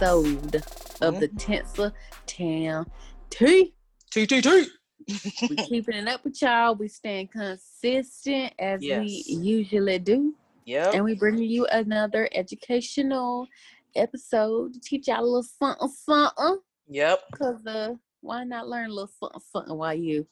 [0.00, 0.62] episode
[1.00, 1.52] of the Mm-hmm.
[1.52, 1.92] Tinsler
[2.26, 2.86] Town
[3.30, 3.74] Tea.
[4.12, 4.66] TTT.
[5.48, 6.76] We keeping it up with y'all.
[6.76, 10.34] We staying consistent as we usually do.
[10.66, 10.94] Yep.
[10.94, 13.48] And we bringing you another educational
[13.96, 16.58] episode to teach y'all a little something something.
[16.88, 17.20] Yep.
[17.34, 20.26] Cause uh why not learn a little something something while you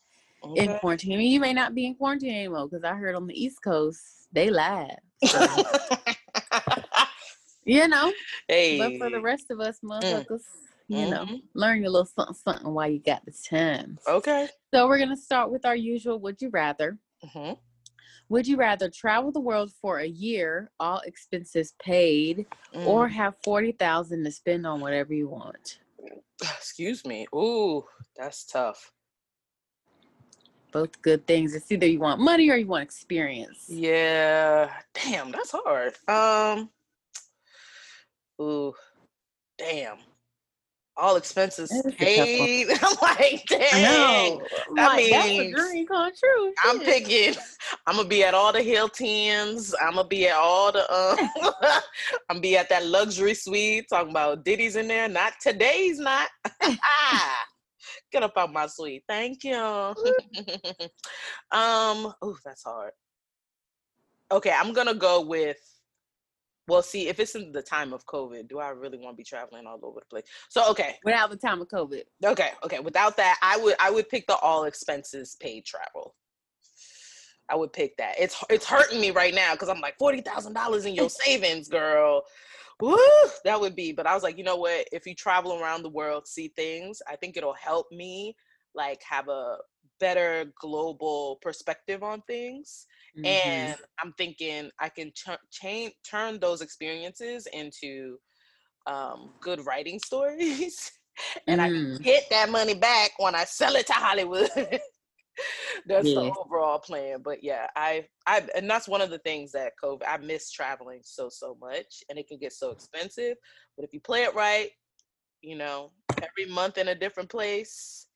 [0.55, 1.15] in quarantine?
[1.15, 3.63] I mean, you may not be in quarantine anymore because I heard on the East
[3.65, 4.91] Coast they live.
[5.25, 5.47] So,
[7.67, 8.13] you know.
[8.49, 8.79] hey.
[8.79, 10.43] But for the rest of us motherfuckers,
[10.89, 11.43] you know, Mhm.
[11.55, 13.99] learn your little something something while you got the time.
[14.09, 14.49] Okay.
[14.73, 16.99] So we're gonna start with our usual would you rather.
[17.23, 17.53] hmm
[18.29, 22.87] Would you rather travel the world for a year, all expenses paid, Mm.
[22.87, 25.81] or have forty thousand to spend on whatever you want?
[26.43, 27.27] Excuse me.
[27.35, 27.85] Ooh,
[28.17, 28.93] that's tough.
[30.73, 31.55] Both good things.
[31.55, 33.67] It's either you want money or you want experience.
[33.69, 34.73] Yeah.
[34.93, 35.95] Damn, that's hard.
[36.09, 36.71] Um.
[38.41, 38.75] Ooh.
[39.59, 39.97] Damn.
[40.99, 42.07] All expenses That is a tough one.
[42.07, 42.67] paid.
[42.83, 44.41] I'm like, dang.
[44.41, 44.41] I
[44.77, 46.53] that like, that's a dream come true.
[46.65, 46.87] I'm shit.
[46.87, 47.43] picking.
[47.87, 49.75] I'm gonna be at all the Hiltons.
[49.81, 50.91] I'm gonna be at all the.
[50.93, 51.53] Um,
[52.31, 53.87] I'm be at that luxury suite.
[53.91, 55.07] Talking about Diddy's in there.
[55.09, 56.29] Not today's not.
[58.11, 59.05] Get up out my suite.
[59.07, 59.55] Thank you.
[59.55, 59.95] um.
[62.23, 62.93] Oh, that's hard.
[64.33, 65.59] Okay, I'm gonna go with.
[66.69, 69.25] Well, see, if it's in the time of COVID, do I really want to be
[69.25, 70.25] traveling all over the place?
[70.49, 72.03] So, okay, Without the time of COVID.
[72.25, 72.81] Okay, okay.
[72.81, 76.15] Without that, I would I would pick the all expenses paid travel.
[77.49, 78.17] I would pick that.
[78.19, 81.69] It's it's hurting me right now because I'm like forty thousand dollars in your savings,
[81.69, 82.23] girl.
[82.81, 82.99] Woo,
[83.45, 83.93] that would be.
[83.93, 84.87] But I was like, you know what?
[84.93, 88.37] If you travel around the world, see things, I think it'll help me
[88.75, 89.57] like have a
[90.01, 92.87] better global perspective on things.
[93.17, 93.27] Mhm.
[93.27, 98.19] And I'm thinking I can ch- change turn those experiences into
[98.87, 100.93] um, good writing stories.
[101.49, 101.97] and I Mm.
[101.97, 104.51] can get that money back when I sell it to Hollywood.
[105.87, 106.15] that's Yeah.
[106.15, 107.21] the overall plan.
[107.23, 111.01] But yeah, I I and that's one of the things that COVID I miss traveling
[111.03, 113.37] so so much and it can get so expensive.
[113.77, 114.71] But if you play it right,
[115.43, 115.91] you know,
[116.23, 118.07] every month in a different place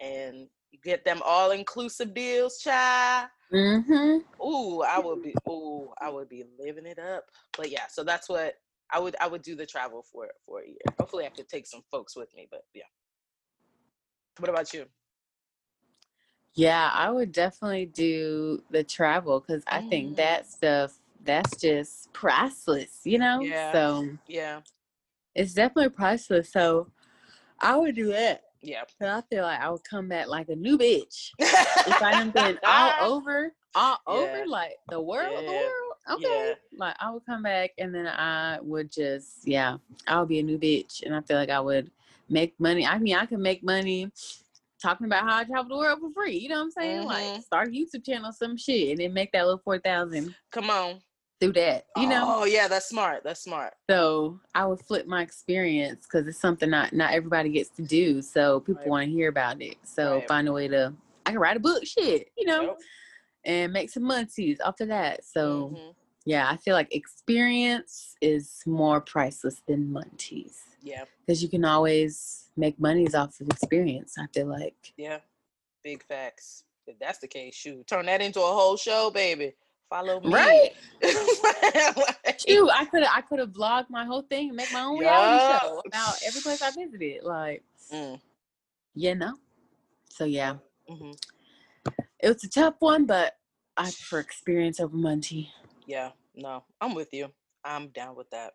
[0.00, 3.28] and you get them all inclusive deals, child.
[3.52, 4.24] Mhm.
[4.44, 7.30] Ooh, I would be ooh, I would be living it up.
[7.56, 8.54] But yeah, so that's what
[8.92, 10.76] I would I would do the travel for for a year.
[10.98, 12.84] Hopefully I could take some folks with me, but yeah.
[14.38, 14.86] What about you?
[16.54, 19.88] Yeah, I would definitely do the travel because I Mm.
[19.90, 23.42] think that stuff that's just priceless, you know.
[23.42, 23.72] Yeah.
[23.72, 24.60] So Yeah.
[25.34, 26.50] it's definitely priceless.
[26.50, 26.90] So
[27.60, 28.44] I would do that.
[28.66, 28.82] Yeah.
[29.00, 32.30] And I feel like I would come back like a new bitch if I done
[32.30, 34.14] been all over, all Yeah.
[34.14, 35.72] over like the world, the world.
[36.08, 39.76] Okay, like I would come back and then I would just, yeah,
[40.06, 41.90] I would be a new bitch, and I feel like I would
[42.28, 42.86] make money.
[42.86, 44.10] I mean, I can make money
[44.80, 46.36] talking about how I travel the world for free.
[46.36, 47.00] You know what I'm saying?
[47.02, 47.06] Mhm.
[47.06, 50.70] Like start a YouTube channel, some shit, and then make that little four thousand Come
[50.70, 51.00] on.
[51.40, 51.86] Through that.
[51.96, 52.24] You know.
[52.26, 53.22] Oh yeah, that's smart.
[53.24, 53.74] That's smart.
[53.90, 58.22] So I would flip my experience because it's something not not everybody gets to do.
[58.22, 58.88] So people Right.
[58.88, 59.76] want to hear about it.
[59.84, 60.28] So Right.
[60.28, 60.94] find a way to
[61.26, 62.78] I can write a book, shit, you know, Yep.
[63.44, 65.24] and make some money off of that.
[65.24, 65.94] So Mhm.
[66.24, 70.50] yeah, I feel like experience is more priceless than money
[70.82, 71.04] Yeah.
[71.20, 74.16] because you can always make monies off of experience.
[74.18, 74.92] I feel like.
[74.96, 75.20] Yeah.
[75.82, 76.64] Big facts.
[76.86, 79.54] If that's the case, shoot, turn that into a whole show, baby.
[79.88, 80.30] Follow me.
[80.30, 80.70] Right.
[81.96, 84.98] Like, Shoot, I could I could have vlogged my whole thing and make my own
[84.98, 85.20] Yeah.
[85.20, 87.22] reality show about every place I visited.
[87.22, 88.20] Like, Mm,
[88.94, 89.34] you know.
[90.08, 90.56] So yeah.
[90.90, 91.16] mhm.
[92.20, 93.34] It was a tough one, but
[93.76, 95.52] I prefer experience over money.
[95.86, 97.28] Yeah, no, I'm with you.
[97.64, 98.52] I'm down with that.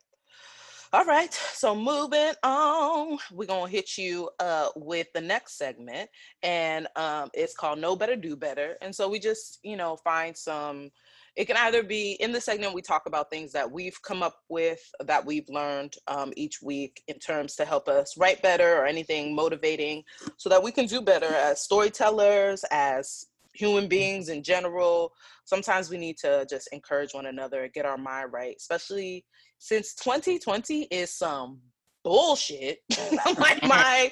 [0.94, 6.10] All right, so moving on, we're gonna hit you uh with the next segment,
[6.44, 8.78] and um it's called "No Better, Do Better.
[8.82, 10.92] And so we just, you know, find some
[11.36, 14.36] it can either be in the segment we talk about things that we've come up
[14.50, 18.86] with that we've learned um, each week in terms to help us write better or
[18.86, 20.04] anything motivating
[20.38, 25.14] so that we can do better as storytellers as human beings in general.
[25.46, 29.26] Sometimes we need to just encourage one another get our mind right especially
[29.58, 31.60] since 2020 is some
[32.04, 32.80] bullshit.
[33.26, 34.12] I'm like my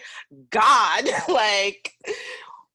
[0.51, 1.93] god like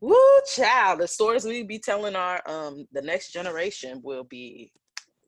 [0.05, 4.71] woo child the stories we be telling our um the next generation will be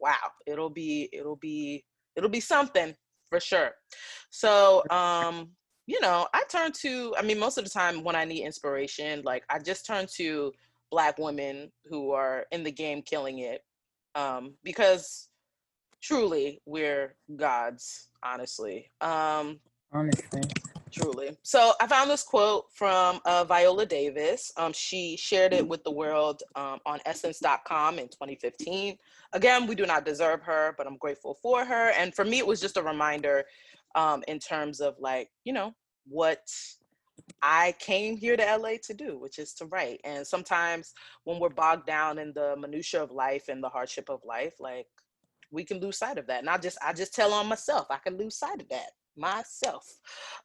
[0.00, 0.14] wow
[0.46, 1.84] it'll be it'll be
[2.17, 2.94] it'll be something
[3.31, 3.70] for sure
[4.31, 5.49] so um
[5.87, 9.23] you know i turn to i mean most of the time when i need inspiration
[9.25, 10.52] like i just turn to
[10.90, 13.62] black women who are in the game killing it
[14.17, 15.28] um, because
[16.02, 18.90] truly we're gods, honestly.
[19.00, 19.61] Um,
[19.93, 20.40] Honestly.
[20.91, 21.37] Truly.
[21.43, 24.53] So I found this quote from uh, Viola Davis.
[24.56, 28.97] Um, she shared it with the world um, on Essence.com in 2015.
[29.33, 31.91] Again, we do not deserve her, but I'm grateful for her.
[31.91, 33.44] And for me, it was just a reminder
[33.94, 35.75] um, in terms of like, you know,
[36.06, 36.49] what
[37.43, 40.00] I came here to LA to do, which is to write.
[40.05, 40.94] And sometimes
[41.25, 44.87] when we're bogged down in the minutia of life and the hardship of life, like
[45.50, 46.41] we can lose sight of that.
[46.41, 49.85] And I just I just tell on myself, I can lose sight of that myself.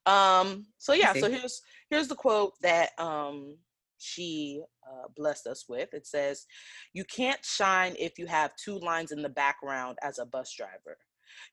[0.05, 3.57] Um, so yeah, so here's here's the quote that um
[3.97, 5.93] she uh, blessed us with.
[5.93, 6.45] It says,
[6.93, 10.97] "You can't shine if you have two lines in the background as a bus driver.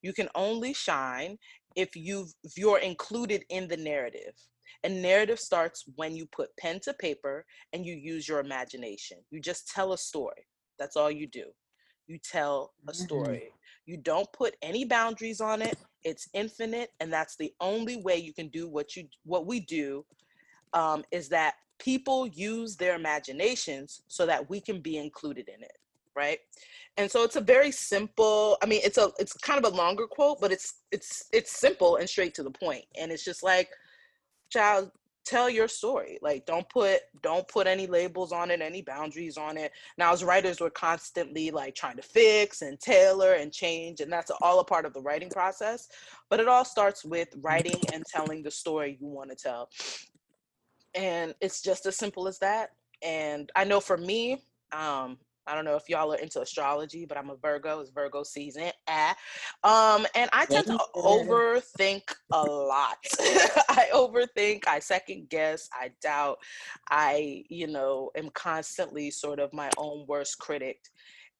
[0.01, 1.37] You can only shine
[1.75, 4.33] if you've if you're included in the narrative.
[4.83, 9.17] And narrative starts when you put pen to paper and you use your imagination.
[9.29, 10.47] You just tell a story.
[10.77, 11.45] That's all you do.
[12.07, 12.95] You tell a Mhm.
[12.95, 13.51] story.
[13.85, 15.77] You don't put any boundaries on it.
[16.03, 20.05] It's infinite, and that's the only way you can do what you what we do.
[20.73, 25.77] Um, is that people use their imaginations so that we can be included in it,
[26.15, 26.39] right?
[26.97, 28.57] And so it's a very simple.
[28.61, 31.95] I mean, it's a it's kind of a longer quote, but it's it's it's simple
[31.95, 32.85] and straight to the point.
[32.99, 33.69] And it's just like,
[34.49, 34.91] child,
[35.29, 36.17] tell your story.
[36.21, 39.71] Like, don't put don't put any labels on it, any boundaries on it.
[39.97, 44.31] Now, as writers, we're constantly like trying to fix and tailor and change, and that's
[44.41, 45.87] all a part of the writing process.
[46.29, 49.69] But it all starts with writing and telling the story you want to tell.
[50.95, 52.71] And it's just as simple as that.
[53.03, 54.41] And I know for me,
[54.71, 55.17] um,
[55.49, 57.79] I don't know if y'all are into astrology, but I'm a Virgo.
[57.79, 58.71] It's Virgo season.
[58.87, 59.15] Ah.
[59.63, 62.97] Um, and I tend to overthink a lot.
[63.69, 66.37] I overthink, I second guess, I doubt.
[66.91, 70.77] I, you know, am constantly sort of my own worst critic.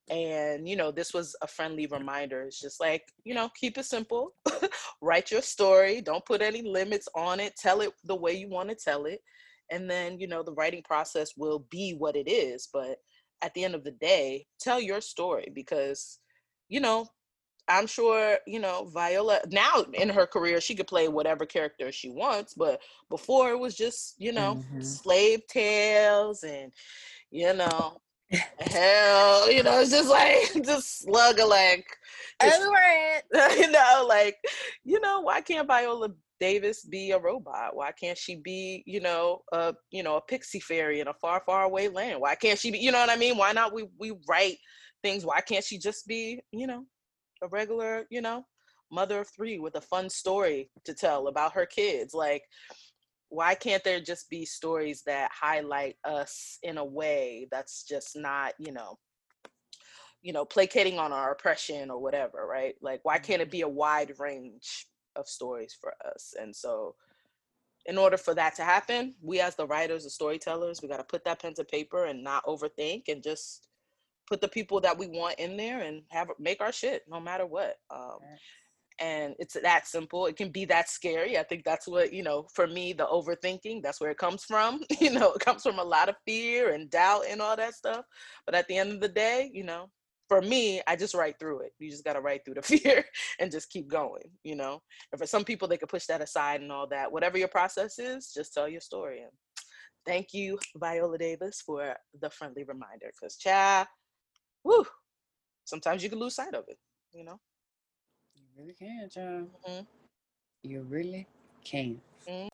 [0.10, 2.42] And, you know, this was a friendly reminder.
[2.42, 4.34] It's just like, you know, keep it simple.
[5.02, 6.02] Write your story.
[6.02, 7.54] Don't put any limits on it.
[7.58, 9.22] Tell it the way you want to tell it.
[9.72, 12.70] And then, you know, the writing process will be what it is.
[12.74, 12.98] But
[13.42, 16.20] at the end of the day, tell your story because,
[16.70, 17.08] you know,
[17.68, 22.10] I'm sure, you know, Viola now in her career, she could play whatever character she
[22.10, 22.54] wants.
[22.54, 24.84] But before it was just, you know, Mhm.
[24.84, 26.74] slave tales and,
[27.32, 28.02] you know,
[28.60, 31.86] hell, you know, it's just like, just slug a like,
[32.40, 33.24] Everywhere.
[33.58, 34.38] you know, like,
[34.84, 36.10] you know, why can't Viola
[36.40, 37.76] Davis be a robot?
[37.76, 41.42] Why can't she be, you know, a you know, a pixie fairy in a far,
[41.46, 42.22] far away land?
[42.22, 43.38] Why can't she be, you know what I mean?
[43.38, 44.58] Why not we we write
[45.04, 45.26] things?
[45.26, 46.86] Why can't she just be, you know,
[47.42, 48.46] a regular, you know,
[48.92, 52.14] mother of three with a fun story to tell about her kids?
[52.14, 52.44] Like,
[53.30, 58.54] why can't there just be stories that highlight us in a way that's just not,
[58.60, 58.98] you know,
[60.22, 62.76] you know, placating on our oppression or whatever, right?
[62.82, 66.34] Like, why can't it be a wide range of stories for us?
[66.40, 66.96] And so,
[67.86, 71.04] in order for that to happen, we as the writers, the storytellers, we got to
[71.04, 73.68] put that pen to paper and not overthink and just
[74.28, 77.46] put the people that we want in there and have make our shit no matter
[77.46, 77.78] what.
[77.90, 78.20] Um,
[79.00, 80.26] and it's that simple.
[80.26, 81.38] It can be that scary.
[81.38, 82.48] I think that's what you know.
[82.54, 84.82] For me, the overthinking, that's where it comes from.
[85.00, 88.04] You know, it comes from a lot of fear and doubt and all that stuff.
[88.46, 89.90] But at the end of the day, you know,
[90.30, 91.74] for me, I just write through it.
[91.80, 93.04] You just got to write through the fear
[93.40, 94.82] and just keep going, you know.
[95.12, 97.12] And for some people, they could push that aside and all that.
[97.12, 99.22] Whatever your process is, just tell your story.
[99.22, 99.32] And
[100.06, 103.12] thank you, Viola Davis, for the friendly reminder.
[103.20, 103.88] Because, cha,
[104.64, 104.86] woo,
[105.66, 106.78] sometimes you can lose sight of it,
[107.12, 107.40] you know.
[108.36, 109.50] You really can, child.
[109.68, 109.88] Mhm.
[110.64, 111.28] You really
[111.64, 112.00] can.
[112.28, 112.50] All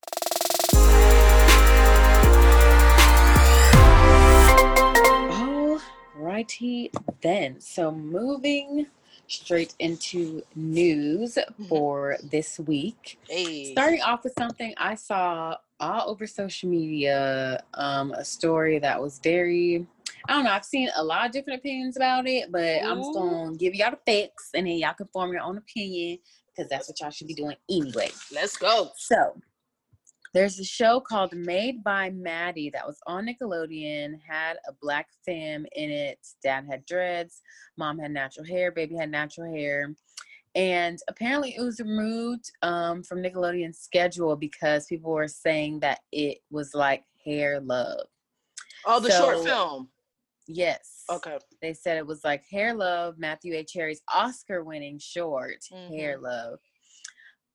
[6.16, 6.92] righty
[7.22, 7.60] then.
[7.60, 8.88] So moving
[9.28, 13.20] straight into news for this week.
[13.28, 13.72] Hey.
[13.72, 19.20] Starting off with something I saw all over social media, um, a story that was
[19.20, 19.86] very
[20.28, 23.14] I don't know, I've seen a lot of different opinions about it, but I'm just
[23.14, 26.18] gonna give y'all the facts and then y'all can form your own opinion
[26.50, 28.10] because that's what y'all should be doing anyway.
[28.34, 28.92] Let's go.
[28.96, 29.36] So
[30.36, 35.66] there's a show called Made by Maddie that was on Nickelodeon, had a black femme
[35.78, 36.20] in it.
[36.44, 37.42] Dad had dreads,
[37.78, 39.96] mom had natural hair, baby had natural hair.
[40.54, 46.40] And apparently it was removed um, from Nickelodeon's schedule because people were saying that it
[46.52, 48.06] was like hair love.
[48.86, 49.88] Oh, the short film.
[50.48, 51.06] Yes.
[51.10, 51.40] Okay.
[51.62, 53.64] They said it was like Hair Love, Matthew A.
[53.64, 56.22] Cherry's Oscar winning short, Hair Mhm.
[56.22, 56.60] Love.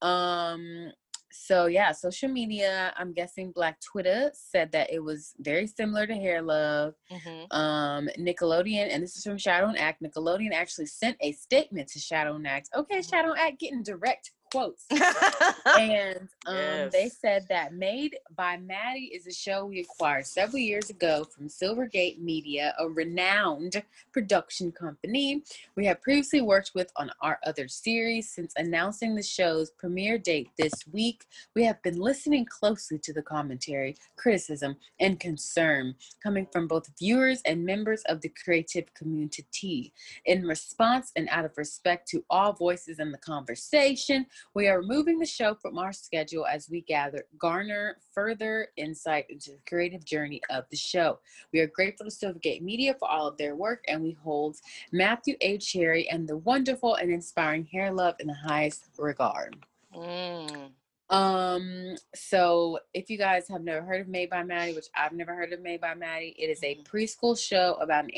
[0.02, 0.92] Um
[1.32, 2.92] so yeah, social media.
[2.96, 6.94] I'm guessing Black Twitter said that it was very similar to Hair Love.
[7.10, 7.46] Mhm.
[7.52, 10.02] Um, Nickelodeon, and this is from Shadow and Act.
[10.02, 12.68] Nickelodeon actually sent a statement to Shadow and Act.
[12.74, 14.86] Okay, Shadow and Act getting direct quotes.
[15.78, 20.90] and um, they said that Made by Maddie is a show we acquired several years
[20.90, 25.42] ago from Silvergate Media, a renowned production company
[25.76, 28.30] we have previously worked with on our other series.
[28.30, 33.22] Since announcing the show's premiere date this week, we have been listening closely to the
[33.22, 39.92] commentary, criticism, and concern coming from both viewers and members of the creative community.
[40.24, 45.18] In response and out of respect to all voices in the conversation, we are removing
[45.18, 50.40] the show from our schedule as we gather garner further insight into the creative journey
[50.50, 51.18] of the show.
[51.52, 54.56] We are grateful to Silvergate Media for all of their work, and we hold
[54.92, 55.58] Matthew A.
[55.58, 59.56] Cherry and the wonderful and inspiring Hair Love in the highest regard.
[59.94, 60.70] Mm.
[61.10, 65.34] Um, so if you guys have never heard of Made by Maddie, which I've never
[65.34, 66.84] heard of Made by Maddie, it is a Mhm.
[66.84, 68.10] preschool show about an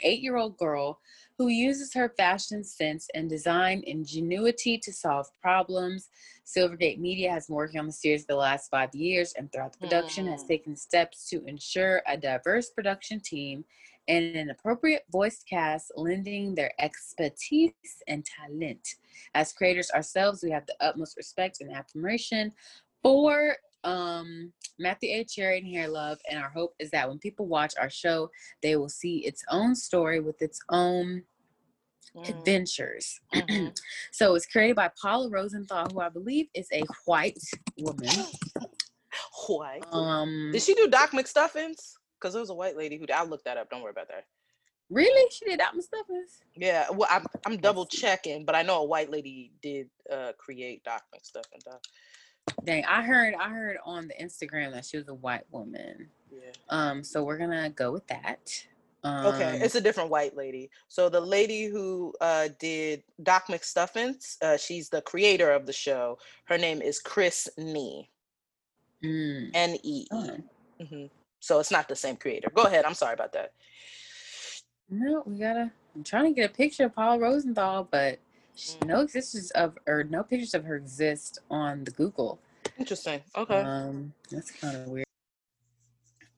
[0.00, 1.00] eight-year eight-year-old girl
[1.38, 6.08] who uses her fashion sense and design ingenuity to solve problems.
[6.44, 9.72] Silvergate Media has been working on the series for the last five years and throughout
[9.72, 10.48] the production has Mm.
[10.48, 13.64] taken steps to ensure a diverse production team
[14.08, 17.72] and an appropriate voice cast lending their expertise
[18.08, 18.96] and talent.
[19.34, 22.52] As creators ourselves, we have the utmost respect and admiration
[23.02, 25.24] for um, Matthew A.
[25.24, 28.30] Cherry and Hair Love, and our hope is that when people watch our show,
[28.62, 31.22] they will see its own story with its own
[32.14, 32.28] Mm.
[32.30, 33.20] adventures.
[33.34, 33.76] Mhm.
[34.12, 37.38] So it's created by Paula Rosenthal, who I believe is a white
[37.76, 38.08] woman.
[39.46, 39.84] White.
[39.92, 41.92] Um, Did she do Doc McStuffins?
[42.18, 43.68] Because there was a white lady who I looked that up.
[43.70, 44.24] Don't worry about that.
[44.90, 45.30] really?
[45.30, 46.40] She did Doc McStuffins.
[46.56, 50.82] Yeah, well, I'm I'm double checking, but I know a white lady did uh create
[50.84, 51.66] Doc McStuffins.
[52.64, 56.08] Dang, I heard I heard on the Instagram that she was a white woman.
[56.30, 56.38] Yeah.
[56.68, 58.64] Um, so we're gonna go with that.
[59.04, 60.70] Um, Okay, it's a different white lady.
[60.88, 66.18] So the lady who uh, did Doc McStuffins, uh, she's the creator of the show.
[66.44, 68.10] Her name is Chris Nee,
[69.02, 70.36] mm, N E oh.
[70.80, 71.10] Mhm.
[71.40, 72.50] So it's not the same creator.
[72.52, 72.84] Go ahead.
[72.84, 73.52] I'm sorry about that.
[74.90, 75.70] No, we gotta.
[75.94, 78.18] I'm trying to get a picture of Paul Rosenthal, but
[78.58, 78.86] sh- Mm.
[78.86, 82.40] no existence of or no pictures of her exist on the Google.
[82.78, 83.22] Interesting.
[83.36, 83.60] Okay.
[83.60, 85.04] Um, that's kind of weird.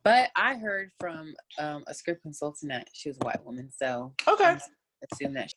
[0.03, 4.12] But I heard from um, a script consultant that she was a white woman, so
[4.27, 4.45] Okay.
[4.45, 4.61] I'm
[5.12, 5.50] assume that.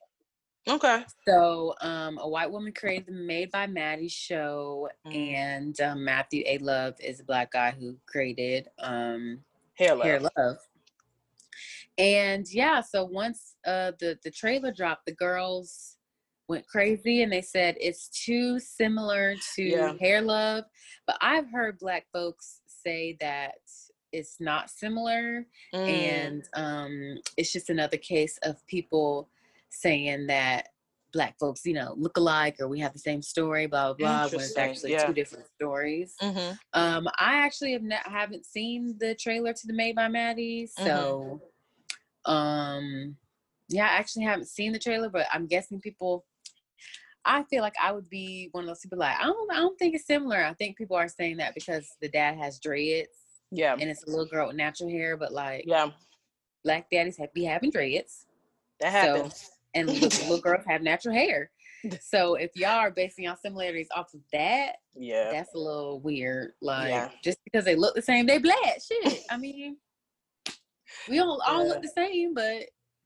[0.68, 1.04] Okay.
[1.28, 5.16] So, um, a white woman created the Made by Maddie show, Mm.
[5.16, 6.58] and um, Matthew A.
[6.60, 9.44] Love is a black guy who created um,
[9.76, 10.06] Hair love.
[10.06, 10.58] Hair Love.
[11.98, 15.98] And yeah, so once uh the the trailer dropped, the girls
[16.54, 19.94] went crazy and they said it's too similar to Yeah.
[20.00, 20.66] Hair Love.
[21.08, 23.56] But I've heard black folks say that
[24.12, 25.88] it's not similar Mm.
[25.90, 29.30] and um it's just another case of people
[29.70, 30.68] saying that
[31.12, 34.28] black folks, you know, look alike or we have the same story, blah blah blah,
[34.30, 35.06] when it's actually yeah.
[35.08, 36.14] two different stories.
[36.22, 36.58] Mhm.
[36.74, 40.86] Um, I actually have not haven't seen the trailer to the Made by Maddie, Mm-hmm.
[40.86, 41.42] so
[42.26, 43.18] um,
[43.70, 46.26] yeah, I actually haven't seen the trailer, but I'm guessing people.
[47.26, 49.78] I feel like I would be one of those people like I don't I don't
[49.80, 50.44] think it's similar.
[50.44, 53.10] I think people are saying that because the dad has dreads
[53.52, 53.74] Yeah.
[53.80, 55.92] and it's a little girl with natural hair, but like Yeah.
[56.64, 58.26] black daddies have be having dreads
[58.80, 59.52] That So, happens.
[59.74, 61.50] and little, little girls have natural hair.
[62.02, 65.32] So if y'all are basing y'all similarities off of that, yeah.
[65.32, 66.54] that's a little weird.
[66.62, 67.10] Like Yeah.
[67.24, 68.80] just because they look the same, they black.
[68.86, 69.20] Shit.
[69.30, 69.78] I mean,
[71.10, 71.70] we don't all Yeah.
[71.74, 72.64] look the same, but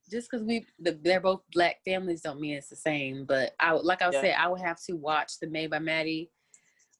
[0.10, 3.26] just because we the, they're both black families don't mean it's the same.
[3.26, 4.22] But I like I Yeah.
[4.22, 6.32] say I would have to watch the Made by Maddie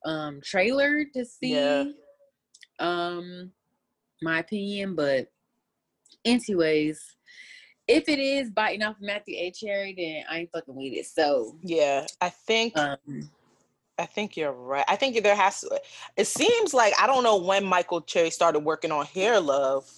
[0.06, 1.86] um trailer to see Yeah.
[2.80, 3.52] um
[4.22, 4.96] my opinion.
[4.96, 5.28] But
[6.26, 7.00] anyways,
[7.88, 9.52] if it is biting off Matthew A.
[9.52, 11.06] Cherry, then I ain't fucking with it.
[11.06, 12.06] So Yeah.
[12.22, 13.30] I think um
[14.00, 14.86] I think you're right.
[14.88, 15.82] I think there has to.
[16.18, 19.90] It seems like I don't know when Michael Cherry started working on Hair Love,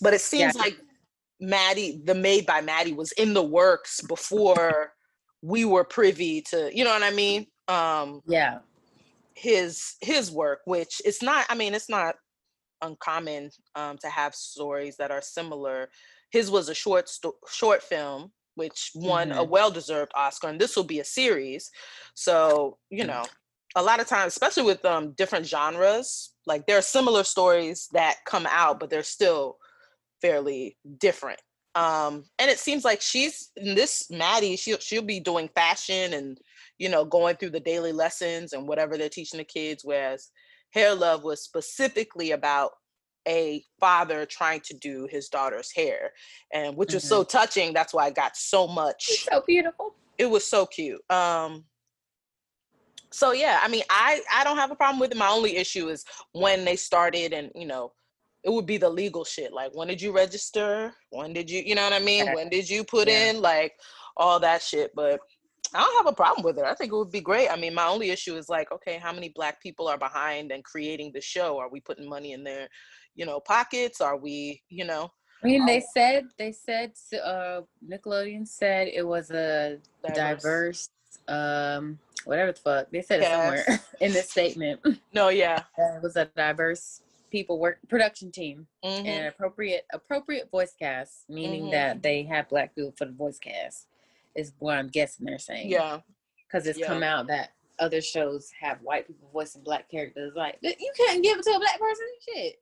[0.00, 0.62] but it seems Yeah.
[0.62, 0.78] like
[1.42, 4.92] Maddie, the Made by Maddie, was in the works before
[5.42, 6.70] we were privy to.
[6.72, 7.46] You know what I mean?
[7.68, 8.60] Um, yeah.
[9.34, 11.46] his his work, which it's not.
[11.48, 12.14] I mean, it's not
[12.80, 15.90] uncommon um, to have stories that are similar.
[16.30, 19.48] His was a short sto- short film, which won a Mhm.
[19.48, 21.70] well deserved Oscar, and this will be a series.
[22.14, 23.08] So you Mm.
[23.08, 23.24] know,
[23.74, 28.24] a lot of times, especially with um, different genres, like there are similar stories that
[28.26, 29.58] come out, but they're still
[30.22, 31.40] fairly different.
[31.74, 36.38] Um, and it seems like she's in this Maddie, she'll she'll be doing fashion and
[36.78, 40.30] you know, going through the daily lessons and whatever they're teaching the kids, whereas
[40.70, 42.72] Hair Love was specifically about
[43.28, 46.10] a father trying to do his daughter's hair
[46.52, 46.96] and which mm-hmm.
[46.96, 50.66] was so touching that's why i got so much it's so beautiful it was so
[50.66, 51.64] cute um
[53.12, 55.88] so yeah i mean i i don't have a problem with it my only issue
[55.88, 57.92] is when they started and you know
[58.44, 61.74] it would be the legal shit like when did you register when did you you
[61.74, 63.30] know what i mean when did you put yeah.
[63.30, 63.74] in like
[64.16, 65.20] all that shit but
[65.74, 66.64] I don't have a problem with it.
[66.64, 67.48] I think it would be great.
[67.48, 70.62] I mean, my only issue is like, okay, how many black people are behind and
[70.62, 71.58] creating the show?
[71.58, 72.68] Are we putting money in their,
[73.14, 74.00] you know, pockets?
[74.02, 75.10] Are we, you know?
[75.42, 76.92] I mean, they um said they said
[77.24, 80.90] uh, Nickelodeon said it was a diverse, diverse
[81.28, 84.80] um, whatever the fuck they said it somewhere in this statement.
[85.12, 89.06] No, yeah, it was a diverse people work production team mm-hmm.
[89.06, 91.72] and appropriate appropriate voice cast, meaning mm-hmm.
[91.72, 93.88] that they have black people for the voice cast
[94.36, 95.70] is what I'm guessing they're saying.
[95.70, 95.98] Yeah.
[96.46, 96.86] Because it's yeah.
[96.86, 100.34] come out that other shows have white people voicing black characters.
[100.36, 102.06] Like you can't give it to a black person.
[102.28, 102.60] Shit.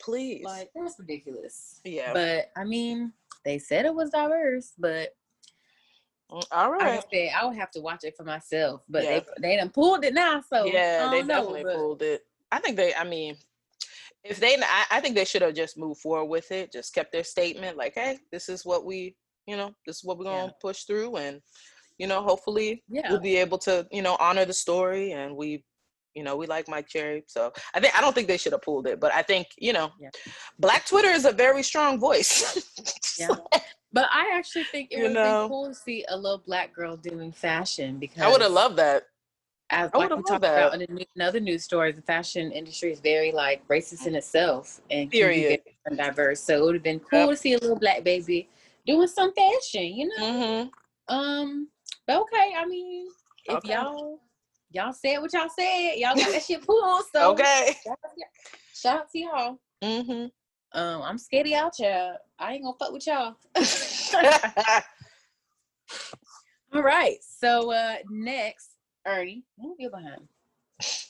[0.00, 0.44] Please.
[0.44, 1.80] Like that's ridiculous.
[1.84, 2.12] Yeah.
[2.12, 3.12] But I mean,
[3.44, 5.14] they said it was diverse, but
[6.30, 6.98] mm, all right.
[6.98, 8.82] I said I would have to watch it for myself.
[8.88, 9.20] But yeah.
[9.38, 10.42] they they done pulled it now.
[10.52, 12.26] So yeah, they definitely know, pulled it.
[12.50, 12.92] I think they.
[12.94, 13.36] I mean,
[14.24, 16.72] if they, I, I think they should have just moved forward with it.
[16.72, 19.14] Just kept their statement, like, hey, this is what we
[19.46, 20.50] you know, this is what we're gonna yeah.
[20.60, 21.40] push through, and
[21.98, 23.08] you know, hopefully yeah.
[23.08, 25.12] we'll be able to, you know, honor the story.
[25.12, 25.64] And we,
[26.14, 28.62] you know, we like Mike Cherry, so I think I don't think they should have
[28.62, 30.10] pulled it, but I think you know, yeah.
[30.58, 32.62] Black Twitter is a very strong voice.
[33.18, 33.28] yeah.
[33.92, 37.30] But I actually think it would be cool to see a little black girl doing
[37.30, 39.04] fashion because I would have loved that.
[39.70, 40.68] As like we talked that.
[40.68, 45.10] about in another news story, the fashion industry is very like racist in itself and
[45.10, 45.60] Period.
[45.96, 46.40] diverse.
[46.40, 47.30] So it would have been cool yep.
[47.30, 48.48] to see a little black baby
[48.86, 50.24] doing some fashion, you know.
[50.24, 51.14] Mm-hmm.
[51.14, 51.68] Um,
[52.06, 53.08] but okay, I mean,
[53.46, 53.72] if okay.
[53.72, 54.20] y'all
[54.70, 56.84] y'all said what y'all said, y'all got that shit pulled.
[56.84, 57.02] On.
[57.12, 57.74] So okay,
[58.74, 59.58] shout out to y'all.
[59.82, 60.78] Mm-hmm.
[60.78, 62.16] Um, I'm scared of y'all, child.
[62.38, 63.36] I ain't gonna fuck with y'all.
[66.74, 67.16] All right.
[67.22, 68.73] So uh next,
[69.06, 70.28] Ernie, move your behind.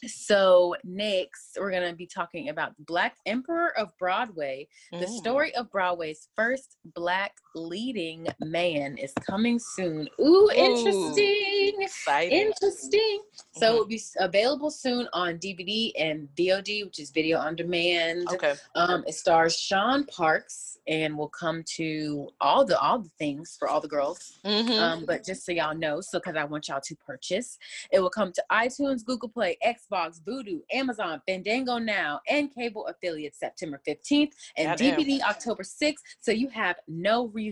[0.06, 4.68] So next, we're gonna be talking about Black Emperor of Broadway.
[4.92, 5.16] The mm.
[5.16, 10.08] story of Broadway's first Black leading man is coming soon.
[10.20, 11.74] Ooh, interesting!
[11.80, 12.38] Exciting.
[12.38, 13.20] Interesting.
[13.52, 13.74] So mm-hmm.
[13.74, 18.28] it'll be available soon on DVD and VOD, which is video on demand.
[18.32, 18.54] Okay.
[18.74, 23.68] Um, it stars Sean Parks and will come to all the all the things for
[23.68, 24.38] all the girls.
[24.44, 24.72] Mm-hmm.
[24.72, 27.58] Um, but just so y'all know, so because I want y'all to purchase,
[27.90, 33.38] it will come to iTunes, Google Play, Xbox, Vudu, Amazon, Fandango Now, and cable affiliates
[33.38, 35.94] September 15th and DVD October 6th.
[36.20, 37.43] So you have no reason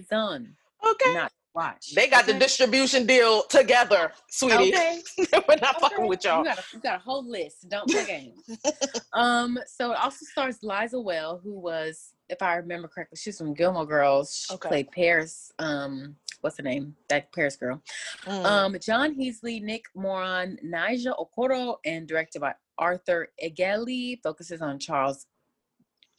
[0.85, 1.15] okay.
[1.15, 1.95] not watch.
[1.95, 2.33] They got okay.
[2.33, 4.75] the distribution deal together, sweetie.
[4.75, 5.01] Okay.
[5.19, 5.81] We're not okay.
[5.81, 6.39] fucking with y'all.
[6.39, 7.69] You got, a, you got a whole list.
[7.69, 8.59] Don't play games.
[9.13, 13.55] um, so it also stars Liza Weil, who was, if I remember correctly, she's from
[13.55, 14.47] Gilmore Girls.
[14.49, 14.69] She okay.
[14.69, 15.53] played Paris.
[15.59, 16.95] Um, what's her name?
[17.09, 17.83] That Paris girl.
[18.25, 18.45] Mm.
[18.45, 25.27] Um, John Heasley, Nick Moran, Nija Okoro, and directed by Arthur Egeli, focuses on Charles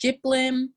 [0.03, 0.69] Giplin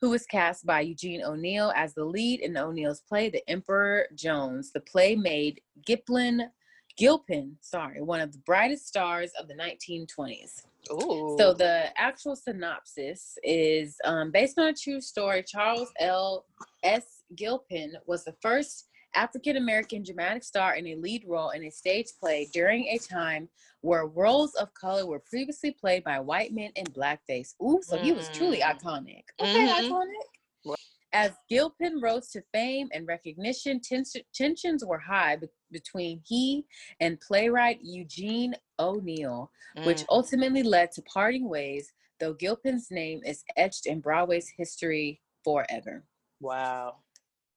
[0.00, 4.72] who was cast by Eugene O'Neill as the lead in O'Neill's play, The Emperor Jones.
[4.72, 6.48] The play made Giplin,
[6.96, 10.62] Gilpin, sorry, one of the brightest stars of the 1920s.
[10.90, 11.36] Ooh.
[11.38, 15.44] So the actual synopsis is um, based on a true story.
[15.46, 16.46] Charles L.
[16.82, 17.22] S.
[17.36, 22.06] Gilpin was the first African American dramatic star in a lead role in a stage
[22.20, 23.48] play during a time
[23.80, 27.54] where roles of color were previously played by white men in blackface.
[27.62, 28.02] Ooh, so mm.
[28.02, 28.76] he was truly mm.
[28.76, 29.22] iconic.
[29.40, 29.92] Okay, mm-hmm.
[29.92, 30.74] iconic.
[31.12, 36.64] As Gilpin rose to fame and recognition, tens- tensions were high be- between he
[37.00, 39.86] and playwright Eugene O'Neill, mm.
[39.86, 46.04] which ultimately led to parting ways, though Gilpin's name is etched in Broadway's history forever.
[46.40, 46.98] Wow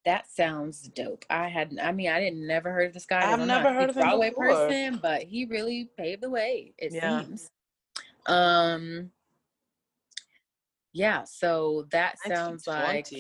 [0.06, 1.26] that sounds dope.
[1.30, 3.32] I had, I mean, I didn't never heard of this guy.
[3.32, 4.48] I've never heard of Broadway before.
[4.48, 6.74] person, but he really paved the way.
[6.78, 7.24] It yeah.
[7.24, 7.52] seems.
[8.28, 9.12] Um.
[10.96, 13.12] Yeah, so that sounds like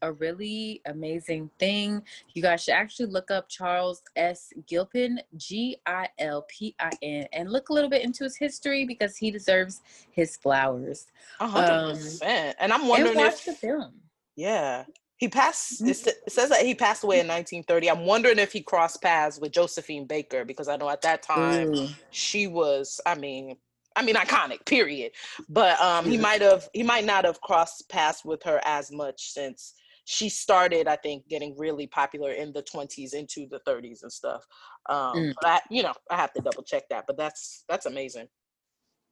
[0.00, 2.02] a really amazing thing.
[2.32, 4.54] You guys should actually look up Charles S.
[4.66, 8.86] Gilpin, G I L P I N, and look a little bit into his history
[8.86, 11.08] because he deserves his flowers.
[11.38, 12.56] hundred um, percent.
[12.58, 13.92] And I'm wondering and watch if the film.
[14.34, 14.84] Yeah,
[15.20, 15.82] he passed.
[15.82, 15.90] Mm-hmm.
[15.90, 17.90] It says that he passed away in 1930.
[17.90, 21.74] I'm wondering if he crossed paths with Josephine Baker because I know at that time
[21.74, 21.88] Ooh.
[22.10, 23.02] she was.
[23.04, 23.56] I mean,
[23.94, 24.64] I mean, iconic.
[24.64, 25.12] Period.
[25.50, 26.68] But um, he might have.
[26.72, 29.74] He might not have crossed paths with her as much since
[30.06, 34.42] she started, I think, getting really popular in the 20s into the 30s and stuff.
[34.88, 35.34] Um, Mm.
[35.42, 38.28] but I, you know, I have to double check that, but that's that's amazing.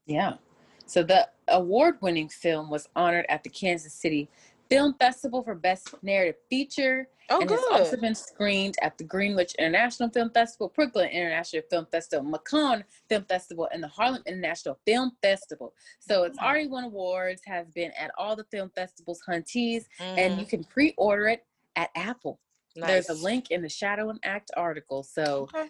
[0.06, 0.34] Yeah.
[0.86, 4.30] So the award-winning film was honored at the Kansas City
[4.70, 9.54] Film Festival for Best Narrative Feature, Oh, and has also been screened at the Greenwich
[9.58, 15.12] International Film Festival, Brooklyn International Film Festival, Macon Film Festival, and the Harlem International Film
[15.22, 15.74] Festival.
[16.00, 16.46] So it's Wow.
[16.48, 20.40] already won awards, has been at all the film festivals, hunties, and Mhm.
[20.40, 22.40] you can pre-order it at Apple.
[22.74, 25.02] There's a link in the Shadow and Act article.
[25.02, 25.68] So Okay.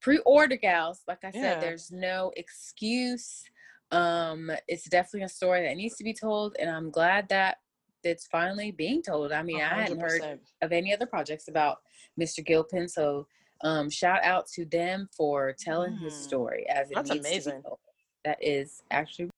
[0.00, 1.60] pre-order gals like i said Yeah.
[1.60, 3.42] there's no excuse
[3.90, 7.58] um it's definitely a story that needs to be told and i'm glad that
[8.04, 11.78] it's finally being told i mean i hadn't heard of any other projects about
[12.20, 13.26] mr gilpin so
[13.62, 16.22] um shout out to them for telling his Mm.
[16.22, 17.56] story as it That's needs to amazing.
[17.56, 17.78] be told.
[18.24, 19.30] that is actually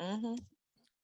[0.00, 0.38] Mhm,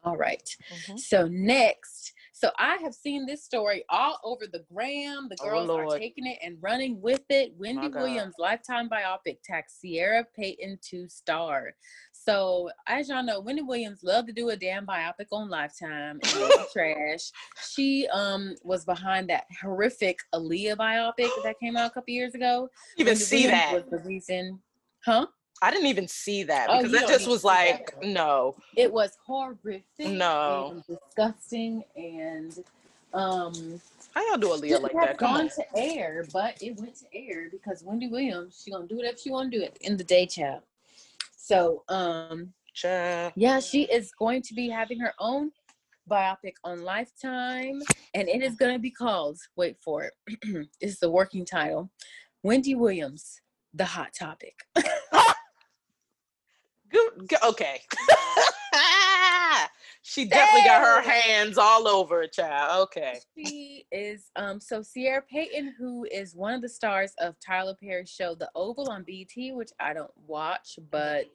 [0.03, 0.99] all right mhm.
[0.99, 5.29] so next, so I have seen this story all over the gram.
[5.29, 7.53] The Oh, girls are taking it and running with it.
[7.59, 11.75] Wendy Williams' lifetime biopic tax Ciera Payton to star.
[12.23, 16.69] So as y'all know, Wendy Williams loved to do a damn biopic on Lifetime it
[16.73, 17.33] trash.
[17.71, 22.69] She um was behind that horrific Aaliyah biopic that came out a couple years ago.
[22.97, 23.73] You even Wendy see Williams that?
[23.75, 24.61] was the reason,
[25.05, 25.27] huh?
[25.63, 28.57] I didn't even see that Oh, because you that just was see that, like, no.
[28.77, 29.85] It was horrific.
[29.99, 30.73] No.
[30.73, 32.65] and disgusting, and
[33.13, 33.81] um,
[34.15, 35.19] How y'all do Aaliyah like that?
[35.19, 35.49] Come gone on.
[35.49, 39.31] to air, but it went to air because Wendy Williams, she gonna do whatever she
[39.31, 40.63] wanna do at the end of the day, child.
[41.43, 43.33] So, um, Child.
[43.35, 45.51] yeah, she is going to be having her own
[46.09, 47.81] biopic on Lifetime,
[48.15, 49.39] and it is gonna be called.
[49.57, 50.69] Wait for it.
[50.81, 51.91] this the working title.
[52.43, 53.41] Wendy Williams,
[53.75, 54.55] the hot topic.
[57.45, 57.81] Okay.
[60.03, 62.83] she definitely got her hands all over it, child.
[62.89, 63.19] Okay.
[63.37, 68.11] She is um so Ciera Payton, who is one of the stars of Tyler Perry's
[68.11, 71.27] show The Oval on BET, which I don't watch, but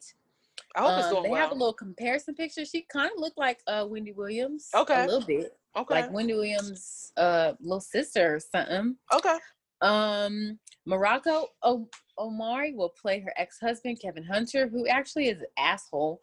[0.74, 1.40] I hope it's um, going they well.
[1.40, 2.64] have a little comparison picture.
[2.64, 5.04] She kind of looked like uh Wendy Williams, Okay.
[5.04, 5.94] a little bit okay.
[5.94, 8.96] like Wendy Williams' uh little sister or something.
[9.14, 9.36] okay.
[9.82, 16.20] Um, Morocco o- Omari will play her ex-husband Kevin Hunter, who actually is an asshole.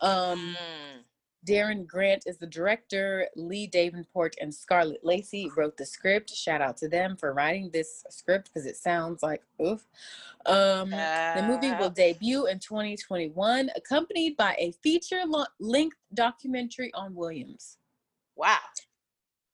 [0.00, 0.56] Um.
[0.56, 1.02] Mm.
[1.44, 3.28] Darren Grant is the director.
[3.36, 6.30] Leigh Davenport and Scarlett Lacey wrote the script.
[6.30, 9.84] Shout out to them for writing this script because it sounds like oof.
[10.46, 16.92] Um, the movie will Uh, debut in 2021, accompanied by a feature lo- length documentary
[16.94, 17.78] on Williams.
[18.36, 18.58] wow.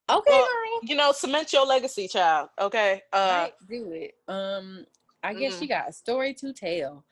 [0.09, 0.79] Okay, Well, girl.
[0.83, 2.49] You know, cement your legacy, child.
[2.59, 3.01] Okay.
[3.13, 4.15] Uh, right, do it.
[4.27, 4.85] Um,
[5.23, 5.59] I guess mm.
[5.59, 7.05] she got a story to tell,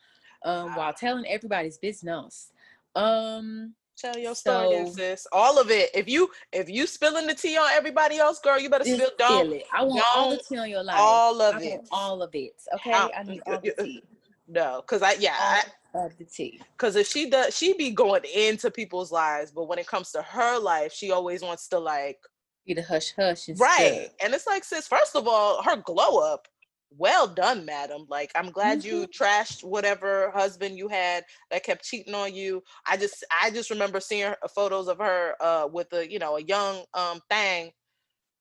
[0.44, 2.52] um, while telling everybody's business.
[2.94, 5.26] Um, tell your story, So- sis.
[5.32, 5.90] All of it.
[5.94, 9.10] If you if you spilling the tea on everybody else, girl, you better spill.
[9.18, 9.64] Don't it.
[9.72, 10.96] I want all the tea on your life.
[10.98, 11.70] all I of it.
[11.70, 12.54] want all of it.
[12.74, 14.02] Okay, I need all the tea.
[14.48, 15.62] No, because I yeah, I,
[15.94, 16.60] of the tea.
[16.76, 20.20] because if she does, she be going into people's lives, but when it comes to
[20.20, 22.18] her life, she always wants to like
[22.66, 24.00] Be the hush hush and right.
[24.02, 24.12] stuff.
[24.22, 26.48] And it's like, sis, first of all, her glow up.
[26.96, 28.06] Well done, madam.
[28.08, 29.18] Like, I'm glad you Mm-hmm.
[29.18, 32.62] trashed whatever husband you had that kept cheating on you.
[32.86, 36.36] I just, I just remember seeing her, photos of her uh, with a, you know,
[36.36, 37.70] a young um thing,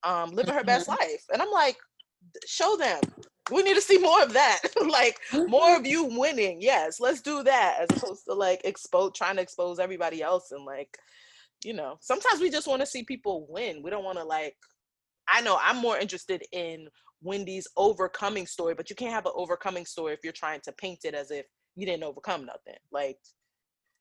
[0.04, 0.90] um, living her best Mm-hmm.
[0.90, 1.24] life.
[1.32, 1.78] And I'm like,
[2.46, 3.02] show them.
[3.50, 4.60] We need to see more of that.
[4.90, 5.78] like, more Mm-hmm.
[5.78, 6.58] of you winning.
[6.62, 10.66] Yes, let's do that as opposed to like expose trying to expose everybody else and
[10.66, 10.98] like,
[11.64, 13.82] you know, sometimes we just want to see people win.
[13.84, 14.56] We don't want to like
[15.28, 16.88] I know I'm more interested in
[17.22, 21.00] Wendy's overcoming story, but you can't have an overcoming story if you're trying to paint
[21.04, 22.76] it as if you didn't overcome nothing.
[22.92, 23.20] Like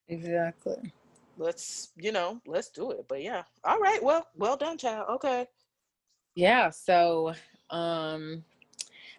[0.08, 0.92] Exactly.
[1.36, 3.06] let's, you know, let's do it.
[3.08, 3.42] But yeah.
[3.64, 4.02] All right.
[4.02, 5.06] Well, well done, child.
[5.10, 5.46] Okay.
[6.34, 6.70] Yeah.
[6.70, 7.34] So,
[7.70, 8.44] um,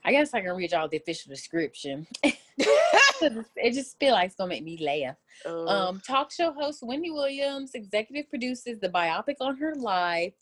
[0.04, 2.08] I guess I can read y'all the official description.
[2.24, 5.16] it just feel like it's gonna make me laugh.
[5.46, 10.34] Uh, Um, talk show host Wendy Williams executive produces the biopic on her life,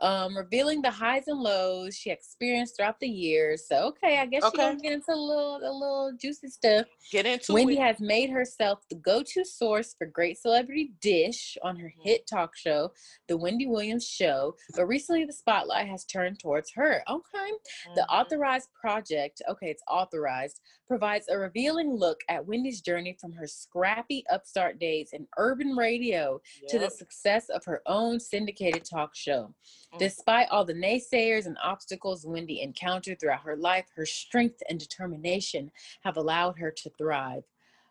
[0.00, 3.66] um, revealing the highs and lows she experienced throughout the years.
[3.68, 4.50] So, okay, I guess Okay.
[4.58, 6.86] she's gonna get into a little, a little juicy stuff.
[7.10, 7.80] get into Wendy it.
[7.80, 12.92] has made herself the go-to source for great celebrity dish on her hit talk show,
[13.28, 14.56] The Wendy Williams Show.
[14.74, 17.02] But recently, the spotlight has turned towards her.
[17.08, 17.50] Okay,
[17.94, 18.06] the Mhm.
[18.20, 24.24] authorized project, okay, it's authorized, provides a revealing look at Wendy's journey from her scrappy
[24.30, 29.54] upstart days in urban radio to the success of her own syndicated talk show.
[29.94, 29.98] Mhm.
[29.98, 35.70] Despite all the naysayers and obstacles Wendy encountered throughout her life, her strength and determination
[36.02, 37.44] have allowed her to thrive.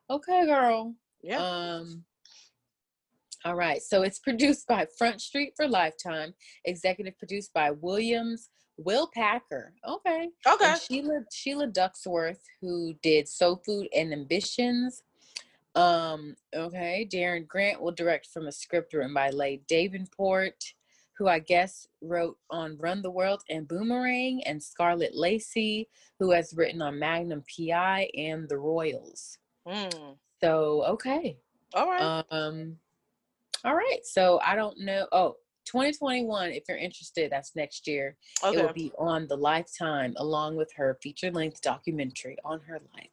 [0.10, 0.96] Okay, girl.
[1.22, 1.38] yeah.
[1.40, 2.06] Um
[3.44, 3.82] All right.
[3.82, 6.34] So it's produced by Front Street for Lifetime,
[6.66, 9.74] executive produced by Williams Will Packer.
[9.88, 10.30] Okay.
[10.48, 10.66] Okay.
[10.66, 15.04] And Sheila Sheila Ducksworth, who did Soul Food and Ambitions.
[15.76, 17.08] Um, okay.
[17.12, 20.74] Darren Grant will direct from a script written by Leigh Davenport,
[21.18, 25.88] who I guess wrote on Run the World and Boomerang, and Scarlett Lacey,
[26.20, 29.38] who has written on Magnum PI and The Royals.
[29.68, 30.18] Mm.
[30.44, 31.38] So okay.
[31.74, 32.24] All right.
[32.30, 32.78] Um
[33.64, 34.00] all right.
[34.04, 35.08] So I don't know.
[35.12, 38.16] Oh, 2021, if you're interested, that's next year.
[38.44, 38.60] okay.
[38.60, 43.10] It will be on the Lifetime along with her feature length documentary on her life.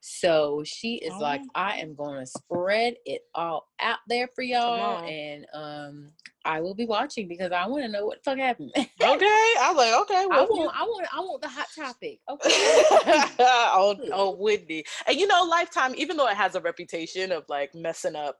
[0.00, 1.50] So she is like, Oh.
[1.54, 6.08] I am going to spread it all out there for y'all, and um,
[6.44, 8.72] I will be watching because I want to know what the fuck happened.
[8.76, 8.86] okay.
[9.00, 10.22] I was like, okay.
[10.22, 12.18] I Well, want, I want, I want the hot topic.
[12.28, 12.50] Okay.
[13.38, 14.84] oh, oh, Whitney.
[15.06, 18.38] And you know, Lifetime, even though it has a reputation of like messing up,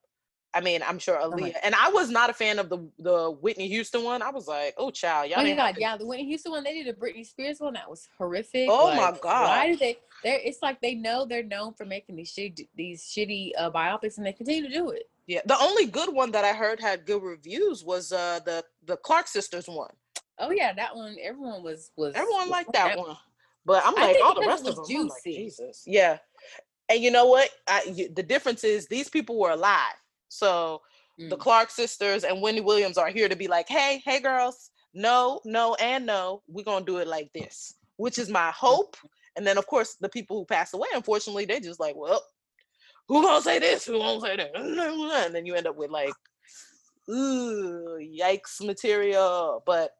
[0.54, 2.78] I mean, I'm sure Oh my- Aaliyah, and I was not a fan of the
[2.98, 4.22] the Whitney Houston one.
[4.22, 5.40] I was like, oh, child, y'all.
[5.40, 7.74] Oh my god, to- yeah, the Whitney Houston one, they did a Britney Spears one
[7.74, 8.68] that was horrific.
[8.70, 9.48] Oh my God.
[9.48, 13.02] Why do they they're it's like they know they're known for making these shitty these
[13.02, 15.08] shitty uh, biopics and they continue to do it.
[15.26, 18.96] Yeah, the only good one that I heard had good reviews was uh the the
[18.98, 19.92] Clark sisters one.
[20.38, 23.16] Oh yeah, that one everyone was was Everyone liked on that one,
[23.64, 24.84] but I'm like all the rest of them.
[24.88, 25.36] I'm like, juicy.
[25.36, 26.18] Jesus, yeah.
[26.88, 27.48] And you know what?
[27.68, 29.94] I, you, the difference is these people were alive,
[30.32, 30.80] so
[31.18, 31.40] the Mm.
[31.40, 35.74] Clark sisters and Wendy Williams are here to be like, hey, hey, girls, no, no,
[35.74, 38.96] and no, we're gonna do it like this, which is my hope.
[39.36, 42.22] And then of course the people who passed away, unfortunately, they just like, well,
[43.08, 43.84] who gonna say this?
[43.84, 44.52] Who gonna say that?
[45.26, 46.14] And then you end up with like,
[47.10, 49.62] ooh, yikes material.
[49.66, 49.92] But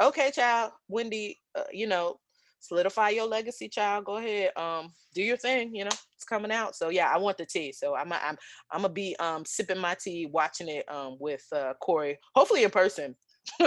[0.00, 2.20] okay, child, Wendy, uh, you know,
[2.60, 4.04] solidify your legacy, child.
[4.04, 5.74] Go ahead, um, do your thing.
[5.74, 6.74] You know, it's coming out.
[6.74, 7.72] So yeah, I want the tea.
[7.72, 8.36] So I'm I'm
[8.70, 12.70] I'm gonna be um sipping my tea, watching it um with uh Corey, hopefully in
[12.70, 13.16] person.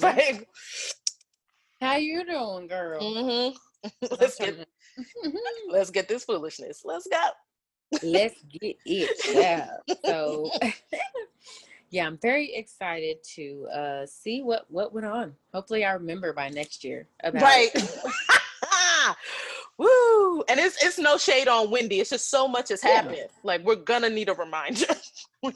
[0.00, 0.48] like,
[1.80, 3.00] How you doing, girl?
[3.00, 3.54] mhm.
[4.20, 4.66] Let's get
[5.70, 6.82] let's get this foolishness.
[6.84, 7.28] Let's go.
[8.02, 9.10] Let's get it.
[9.32, 9.68] Yeah.
[10.04, 10.50] So
[11.96, 15.34] yeah, I'm very excited to uh see what what went on.
[15.54, 17.70] Hopefully I remember by next year about Right.
[19.78, 20.42] Woo!
[20.48, 22.00] And it's it's no shade on Wendy.
[22.00, 22.96] It's just so much has Yeah.
[22.96, 23.28] happened.
[23.42, 24.86] Like we're gonna need a reminder.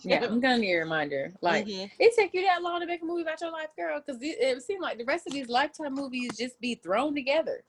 [0.05, 1.33] Yeah, I'm gonna need a reminder.
[1.42, 1.90] Like Mhm.
[1.98, 4.37] it take you that long to make a movie about your life, girl, because it,
[4.40, 7.64] it seemed like the rest of these lifetime movies just be thrown together.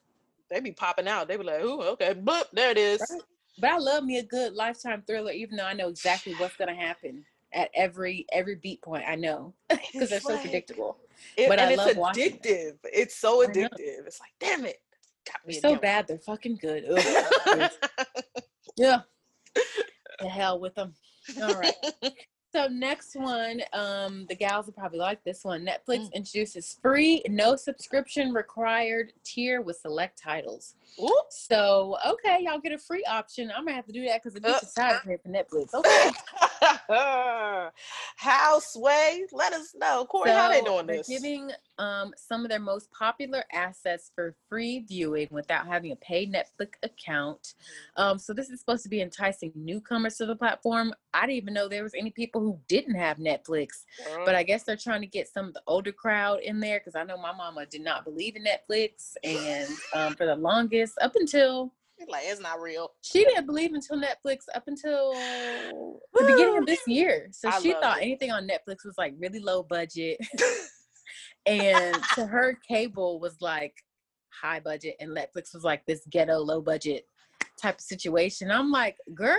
[0.49, 1.27] they be popping out.
[1.27, 3.21] They be like, "Ooh, okay, boop, there it is." Right.
[3.57, 6.75] But I love me a good lifetime thriller, even though I know exactly what's gonna
[6.75, 9.03] happen at every every beat point.
[9.07, 10.97] I know because they're It's so like- predictable.
[11.37, 12.41] It- But and I it's love watching it.
[12.43, 12.77] addictive.
[12.85, 14.07] It's so addictive.
[14.07, 14.81] It's like, damn it,
[15.27, 16.85] got me so bad, they're fucking good.
[18.77, 19.01] Yeah,
[20.19, 20.93] the hell with them.
[21.41, 21.73] All right.
[22.53, 25.65] So next one, um, the gals will probably like this one.
[25.65, 26.13] Netflix Mm.
[26.15, 30.75] introduces free, no subscription required tier with select titles.
[31.01, 33.53] Ooh, So okay, y'all get a free option.
[33.55, 35.73] I'm gonna have to do that because the Uh, tired of paying for Netflix.
[35.73, 36.09] Okay.
[38.15, 39.25] how sway?
[39.31, 40.31] Let us know, Corey.
[40.31, 41.07] how they So doing they're this?
[41.07, 46.31] Giving um, some of their most popular assets for free viewing without having a paid
[46.33, 47.55] Netflix account.
[47.97, 50.93] Um, so this is supposed to be enticing newcomers to the platform.
[51.13, 53.85] I didn't even know there was any people who didn't have Netflix,
[54.25, 56.95] but I guess they're trying to get some of the older crowd in there because
[56.95, 61.15] I know my mama did not believe in Netflix, and um, for the longest, up
[61.15, 61.73] until
[62.09, 62.89] like it's not real.
[63.01, 65.11] she didn't believe until Netflix up until
[66.13, 67.27] the beginning of this year.
[67.31, 68.03] So I she thought it.
[68.03, 70.17] anything on Netflix was like really low budget.
[71.45, 73.73] and to her cable was like
[74.41, 77.05] high budget and Netflix was like this ghetto low budget
[77.61, 78.49] type of situation.
[78.51, 79.37] I'm like, girl,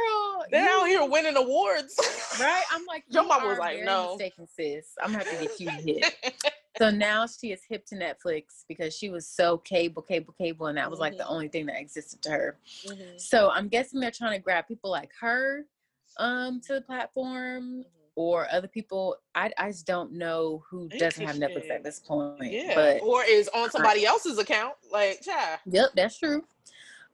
[0.51, 1.94] They're you- out here winning awards.
[2.40, 2.62] right?
[2.72, 4.87] I'm like, Your you mama was like, "No." mistaken, sis.
[5.03, 6.14] I'm gonna have to get you hit.
[6.78, 10.78] so now she is hip to Netflix because she was so cable, cable, cable, and
[10.78, 11.30] that was like the Mhm.
[11.30, 12.58] only thing that existed to her.
[12.87, 13.20] Mhm.
[13.20, 15.66] So I'm guessing they're trying to grab people like her
[16.18, 19.16] um to the platform or other people.
[19.35, 22.52] I, I just don't know who doesn't have Netflix at this point.
[22.52, 22.74] Yeah.
[22.74, 24.74] But or is on somebody else's account.
[24.90, 25.58] Like, yeah.
[25.66, 26.44] yep, that's true.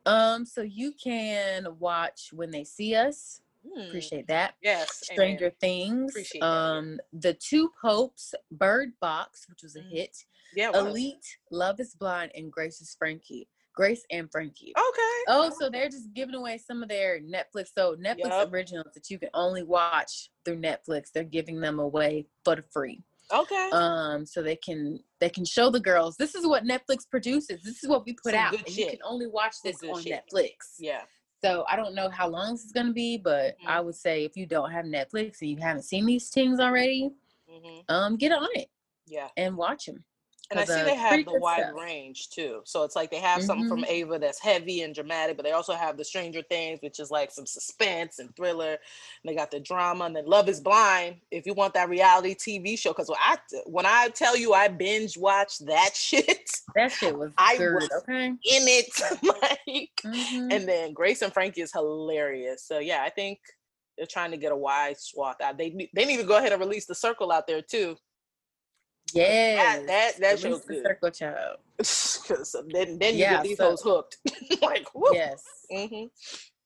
[0.07, 3.43] Um, so you can watch when they see us.
[3.67, 3.81] Hmm.
[3.89, 4.55] Appreciate that.
[4.63, 5.03] Yes.
[5.11, 5.17] amen.
[5.17, 6.13] Stranger Things.
[6.13, 9.91] Appreciate that, um, The Two Popes, Bird Box, which was a Mhm.
[9.91, 10.17] hit.
[10.55, 10.71] Yeah.
[10.71, 10.87] was.
[10.87, 13.49] Elite, Love is Blind, and Grace is Frankie.
[13.75, 14.73] Grace and Frankie.
[14.77, 15.25] Okay.
[15.29, 17.69] Oh, so they're just giving away some of their Netflix.
[17.77, 18.53] So Netflix Yup.
[18.53, 23.05] originals that you can only watch through Netflix, they're giving them away for free.
[23.33, 23.69] Okay.
[23.73, 27.63] Um, so they can they can show the girls this is what Netflix produces.
[27.63, 28.55] This is what we put Some out.
[28.55, 30.25] And you can only watch this on shit.
[30.33, 30.55] Netflix.
[30.79, 31.03] yeah.
[31.45, 33.67] So I don't know how long this is gonna be, but Mhm.
[33.69, 37.11] I would say if you don't have Netflix and you haven't seen these things already,
[37.49, 38.69] hmm um, get on it
[39.07, 39.29] Yeah.
[39.37, 40.05] and watch them.
[40.51, 41.75] And I see they have the wide stuff.
[41.79, 42.63] range too.
[42.65, 43.89] So it's like they have something from Mhm.
[43.91, 47.31] Ava that's heavy and dramatic, but they also have the Stranger Things, which is like
[47.31, 48.71] some suspense and thriller.
[48.73, 48.79] And
[49.27, 51.21] they got the drama, and then Love Is Blind.
[51.31, 54.69] If you want that reality TV show, because when I when I tell you I
[54.69, 58.29] binge watched that shit That shit was I was- Okay.
[58.29, 58.89] in it,
[59.23, 60.51] like, Mhm.
[60.53, 62.65] and then Grace and Frankie is hilarious.
[62.65, 63.39] So yeah, I think
[63.99, 65.59] they're trying to get a wide swath out.
[65.59, 67.99] They they need to go ahead and release the Circle out there too.
[69.15, 69.87] Yes.
[69.87, 70.83] that- that Release show's the good.
[70.85, 71.57] Circle Child.
[71.79, 74.19] Because then then you Yeah, get these so- hoes hooked.
[74.63, 75.15] like whoop.
[75.15, 75.43] Yes.
[75.71, 76.05] hmm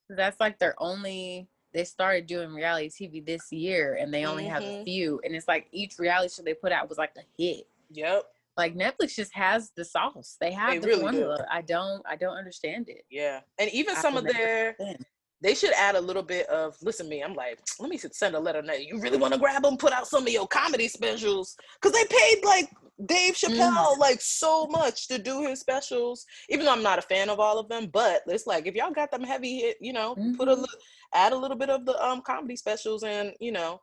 [0.09, 1.49] That's like their only.
[1.75, 4.85] They started doing reality TV this year, and they only have a Mhm.
[4.85, 5.21] few.
[5.25, 7.67] And it's like each reality show they put out was like a hit.
[7.93, 8.25] Yep.
[8.59, 10.37] Like Netflix just has the sauce.
[10.39, 11.03] They have They the really do.
[11.05, 11.47] formula.
[11.51, 12.03] I don't.
[12.07, 13.05] I don't understand it.
[13.11, 13.41] Yeah.
[13.59, 15.07] And even some of their understand.
[15.43, 17.21] They should add a little bit of listen to me.
[17.23, 18.75] I'm like, let me send a letter now.
[18.75, 21.57] You really want to grab them, put out some of your comedy specials.
[21.81, 22.71] Cause they paid like
[23.07, 23.59] Dave Mm.
[23.59, 26.25] Chappelle like so much to do his specials.
[26.49, 28.93] Even though I'm not a fan of all of them, but it's like if y'all
[28.93, 30.61] got them heavy hit, you know, put a Mhm.
[30.61, 30.79] little
[31.15, 33.81] add a little bit of the um comedy specials and you know,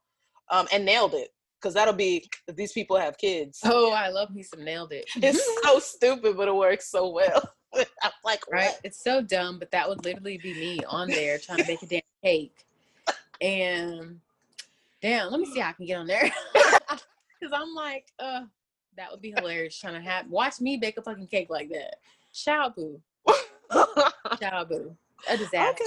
[0.51, 1.29] um and nailed it.
[1.61, 3.59] Cause that'll be if these people have kids.
[3.65, 5.05] Oh, I love me some nailed it.
[5.17, 7.53] It's so stupid, but it works so well.
[8.03, 8.73] I'm like, right?
[8.83, 11.87] It's so dumb, but that would literally be me on there trying to bake a
[11.87, 12.65] damn cake.
[13.41, 14.19] And
[15.01, 16.31] damn, let me see how I can get on there.
[16.55, 18.41] Cause I'm like, uh,
[18.97, 21.95] that would be hilarious trying to have watch me bake a fucking cake like that.
[22.33, 22.99] Shout boo.
[24.41, 24.95] Shout boo.
[25.29, 25.83] A disaster.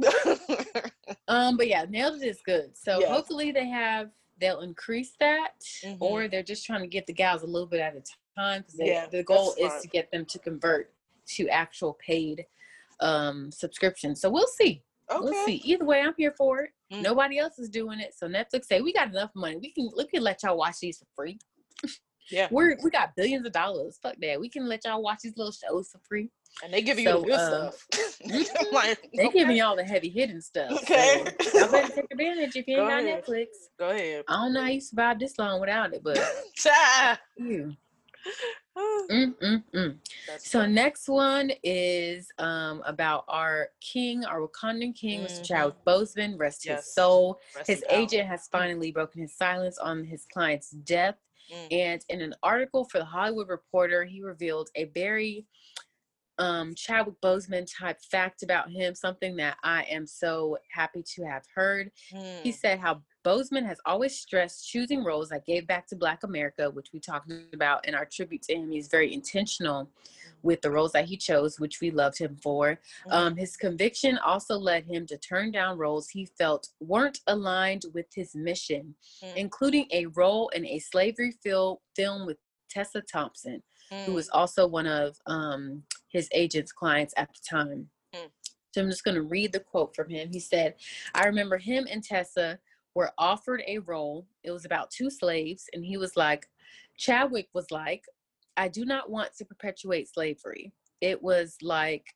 [0.00, 0.90] okay.
[1.28, 2.76] Um, but yeah, nailed it is good.
[2.76, 3.08] So Yeah.
[3.12, 5.96] hopefully they have they'll increase that, Mhm.
[6.00, 8.02] or they're just trying to get the gals a little bit at a
[8.36, 10.92] time because Yeah, the goal is to get them to convert
[11.26, 12.44] to actual paid
[13.00, 14.14] um subscription.
[14.14, 14.82] So we'll see.
[15.10, 15.20] Okay.
[15.20, 15.56] We'll see.
[15.64, 16.70] Either way, I'm here for it.
[16.92, 17.02] Mm.
[17.02, 18.14] Nobody else is doing it.
[18.16, 19.56] So Netflix say we got enough money.
[19.56, 21.38] We can we can let y'all watch these for free.
[22.30, 22.48] Yeah.
[22.50, 23.98] We're we got billions of dollars.
[24.02, 24.40] Fuck that.
[24.40, 26.30] We can let y'all watch these little shows for free.
[26.62, 27.88] And they give you So, the good um, stuff.
[28.72, 30.70] Like, They okay, giving y'all the heavy hitting stuff.
[30.82, 31.24] Okay.
[31.42, 33.24] So y'all better take advantage if you ain't Go got.
[33.26, 33.46] Netflix.
[33.78, 34.24] Go ahead.
[34.28, 36.18] I don't know how you survived this long without it, but
[37.36, 37.74] you.
[39.10, 39.98] Mm, mm, mm.
[40.38, 45.40] So next one is um about our king, our Wakandan king, Mr.
[45.40, 45.44] Mhm.
[45.46, 46.86] Chadwick Boseman, rest Yes.
[46.86, 47.40] his soul.
[47.54, 51.16] Rest His agent has finally broken his silence on his client's death.
[51.52, 51.68] Mm.
[51.70, 55.46] And in an article for the Hollywood Reporter, he revealed a very
[56.38, 61.44] um, Chadwick Boseman type fact about him, something that I am so happy to have
[61.54, 61.92] heard.
[62.42, 62.54] He Mm.
[62.54, 66.88] said how Boseman has always stressed choosing roles that gave back to Black America, which
[66.92, 68.70] we talked about in our tribute to him.
[68.70, 69.90] He's very intentional
[70.42, 72.78] with the roles that he chose, which we loved him for.
[73.06, 73.12] Mhm.
[73.12, 78.06] Um, his conviction also led him to turn down roles he felt weren't aligned with
[78.14, 79.36] his mission, Mm.
[79.36, 82.36] including a role in a slavery fil- film with
[82.68, 83.62] Tessa Thompson,
[84.04, 87.90] who was also one of um, his agent's clients at the time.
[88.12, 88.30] Mm.
[88.74, 90.30] So I'm just going to read the quote from him.
[90.32, 90.74] He said,
[91.14, 92.58] I remember him and Tessa
[92.94, 94.26] were offered a role.
[94.42, 95.68] It was about two slaves.
[95.72, 96.46] And he was like,
[96.96, 98.04] Chadwick was like,
[98.56, 100.72] I do not want to perpetuate slavery.
[101.00, 102.06] It was like,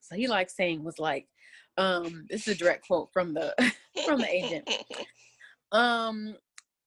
[0.00, 1.26] so he likes saying was like,
[1.76, 3.54] um, this is a direct quote from the
[4.04, 4.68] from the agent.
[5.72, 6.34] Um,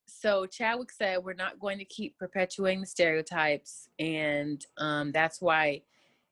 [0.06, 5.84] so Chadwick said we're not going to keep perpetuating the stereotypes, and um, that's why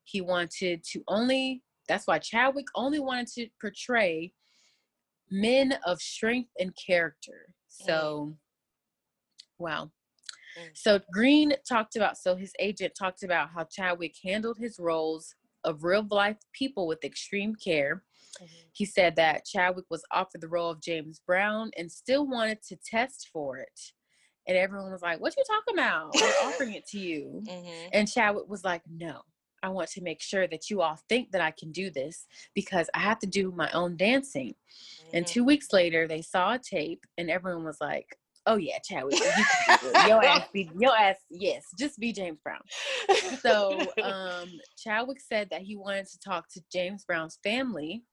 [0.03, 1.63] he wanted to only.
[1.87, 4.33] That's why Chadwick only wanted to portray
[5.31, 7.53] men of strength and character.
[7.67, 8.37] So,
[9.57, 9.91] wow.
[10.59, 10.69] Mm.
[10.73, 12.17] So Green talked about.
[12.17, 17.03] So his agent talked about how Chadwick handled his roles of real life people with
[17.05, 18.03] extreme care.
[18.41, 18.69] Mhm.
[18.73, 22.75] He said that Chadwick was offered the role of James Brown and still wanted to
[22.77, 23.79] test for it.
[24.47, 26.13] And everyone was like, What you talking about?
[26.15, 27.41] We're offering it to you.
[27.45, 27.89] Mhm.
[27.93, 29.21] And Chadwick was like, No,
[29.63, 32.89] I want to make sure that you all think that I can do this because
[32.93, 34.55] I have to do my own dancing.
[35.13, 35.29] And Mhm.
[35.29, 39.29] two weeks later, they saw a tape and everyone was like, Oh yeah, Chadwick, you
[39.31, 40.07] can do it.
[40.07, 42.61] Your ass be your ass, yes, just be James Brown.
[43.39, 48.03] So um Chadwick said that he wanted to talk to James Brown's family.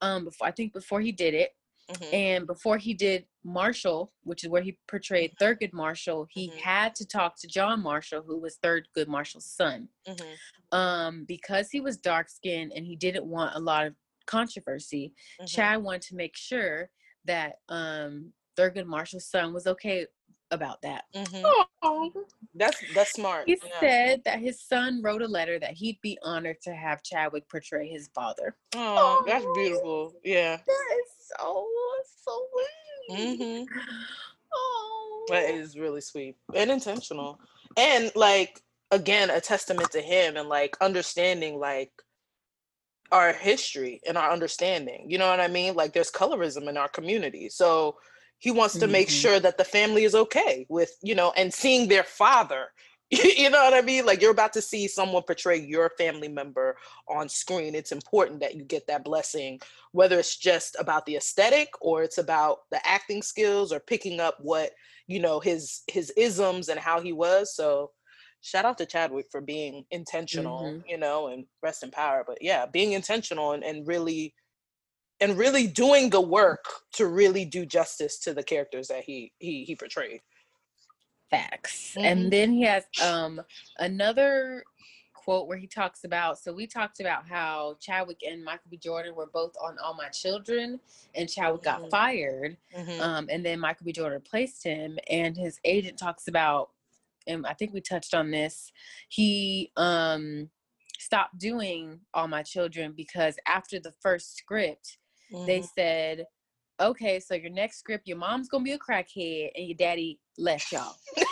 [0.00, 1.50] Um, before I think before he did it,
[1.92, 2.12] Mhm.
[2.14, 6.56] and before he did Marshall, which is where he portrayed Thurgood Marshall, he Mhm.
[6.58, 10.36] had to talk to John Marshall, who was Thurgood Marshall's son, Mhm.
[10.70, 15.14] um, because he was dark skinned and he didn't want a lot of controversy.
[15.40, 15.48] Mhm.
[15.48, 16.90] Chad wanted to make sure
[17.24, 20.06] that um, Thurgood Marshall's son was okay
[20.50, 21.04] about that.
[21.14, 21.42] Mhm.
[21.82, 22.26] Oh.
[22.54, 23.48] That's that's smart.
[23.48, 23.80] He yeah.
[23.80, 27.88] said that his son wrote a letter that he'd be honored to have Chadwick portray
[27.88, 28.56] his father.
[28.74, 30.14] Oh, that's beautiful.
[30.22, 30.58] Yeah.
[30.66, 31.66] That is so
[32.24, 33.34] so sweet.
[33.36, 33.64] hmm
[34.54, 37.38] Oh, That is really sweet and intentional.
[37.76, 38.60] And like
[38.90, 41.90] again, a testament to him and like understanding like
[43.10, 45.06] our history and our understanding.
[45.08, 45.74] You know what I mean?
[45.74, 47.48] Like there's colorism in our community.
[47.48, 47.96] So
[48.38, 49.12] he wants to make Mhm.
[49.20, 52.72] sure that the family is okay with, you know, and seeing their father.
[53.36, 54.06] you know what I mean?
[54.06, 56.76] Like you're about to see someone portray your family member
[57.08, 57.74] on screen.
[57.74, 59.60] It's important that you get that blessing,
[59.92, 64.38] whether it's just about the aesthetic or it's about the acting skills or picking up
[64.40, 64.72] what,
[65.08, 67.54] you know, his his isms and how he was.
[67.54, 67.92] So
[68.40, 70.84] shout out to Chadwick for being intentional, Mhm.
[70.88, 72.24] you know, and rest in power.
[72.26, 74.34] But yeah, being intentional and, and really
[75.20, 79.64] and really doing the work to really do justice to the characters that he he
[79.64, 80.20] he portrayed.
[81.36, 81.94] Facts.
[81.98, 82.04] Mhm.
[82.04, 83.40] And then he has um
[83.78, 84.62] another
[85.14, 88.76] quote where he talks about so we talked about how Chadwick and Michael B.
[88.76, 90.80] Jordan were both on All My Children
[91.14, 91.90] and Chadwick got Mhm.
[91.90, 92.56] fired.
[92.76, 93.00] Mhm.
[93.00, 93.92] Um, and then Michael B.
[93.92, 96.72] Jordan replaced him, and his agent talks about,
[97.26, 98.72] and I think we touched on this.
[99.08, 100.50] He um
[100.98, 104.98] stopped doing All My Children because after the first script,
[105.46, 105.68] they Mhm.
[105.74, 106.26] said,
[106.82, 110.72] "Okay, so your next script, your mom's gonna be a crackhead, and your daddy left
[110.72, 110.96] y'all."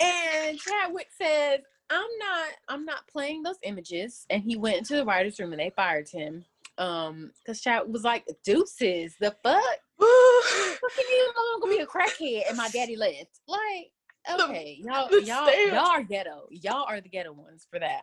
[0.00, 5.04] And Chadwick says, "I'm not, I'm not playing those images." And he went into the
[5.04, 6.44] writers' room and they fired him.
[6.78, 9.62] Um, because Chad was like, "Deuces, the fuck."
[10.00, 13.40] fucking you gonna be a crackhead and my daddy left.
[13.46, 13.92] Like,
[14.26, 15.72] The- okay, y'all, the y'all, stairs.
[15.72, 16.48] y'all are ghetto.
[16.50, 18.02] Y'all are the ghetto ones for that.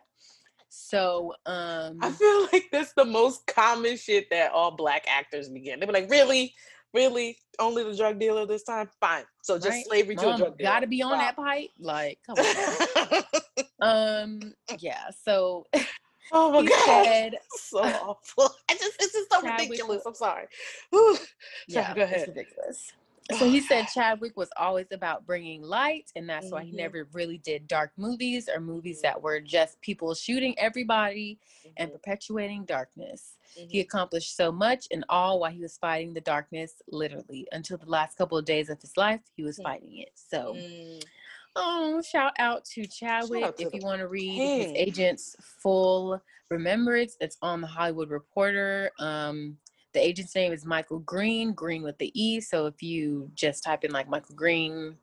[0.70, 5.80] So, um, I feel like that's the most common shit that all black actors begin.
[5.80, 6.54] They be like, really,
[6.94, 8.88] really, only the drug dealer this time?
[9.00, 9.24] Fine.
[9.42, 9.84] So just Right.
[9.84, 10.70] slavery to a drug dealer.
[10.70, 11.18] gotta be on Wow.
[11.18, 11.70] that pipe.
[11.80, 13.22] Like, come on.
[13.80, 15.10] um, yeah.
[15.24, 15.66] So
[16.32, 18.54] oh my he god, said, so awful.
[18.70, 20.02] I just, it's just so Chadwick ridiculous.
[20.06, 20.46] I'm sorry.
[20.90, 21.16] Whew.
[21.68, 22.28] Sorry, yeah, go it's ahead.
[22.28, 22.92] ridiculous.
[23.36, 26.76] So he said Chadwick was always about bringing light, and that's why he Mhm.
[26.76, 31.38] never really did dark movies or movies that were just people shooting everybody
[31.76, 33.36] and Mhm, perpetuating darkness.
[33.56, 33.70] mhm.
[33.70, 37.46] He accomplished so much and all while he was fighting the darkness, literally.
[37.52, 39.62] Until the last couple of days of his life, he was Mm.
[39.62, 40.12] fighting it.
[40.14, 40.56] So,
[41.56, 43.44] oh, shout out to Chadwick.
[43.44, 44.58] out to if you want to read king.
[44.58, 46.20] his agent's full
[46.50, 48.90] remembrance, it's on the Hollywood Reporter.
[48.98, 49.58] Um,
[49.92, 52.40] the agent's name is Michael Green, Green with the E.
[52.40, 54.96] So if you just type in like Michael Green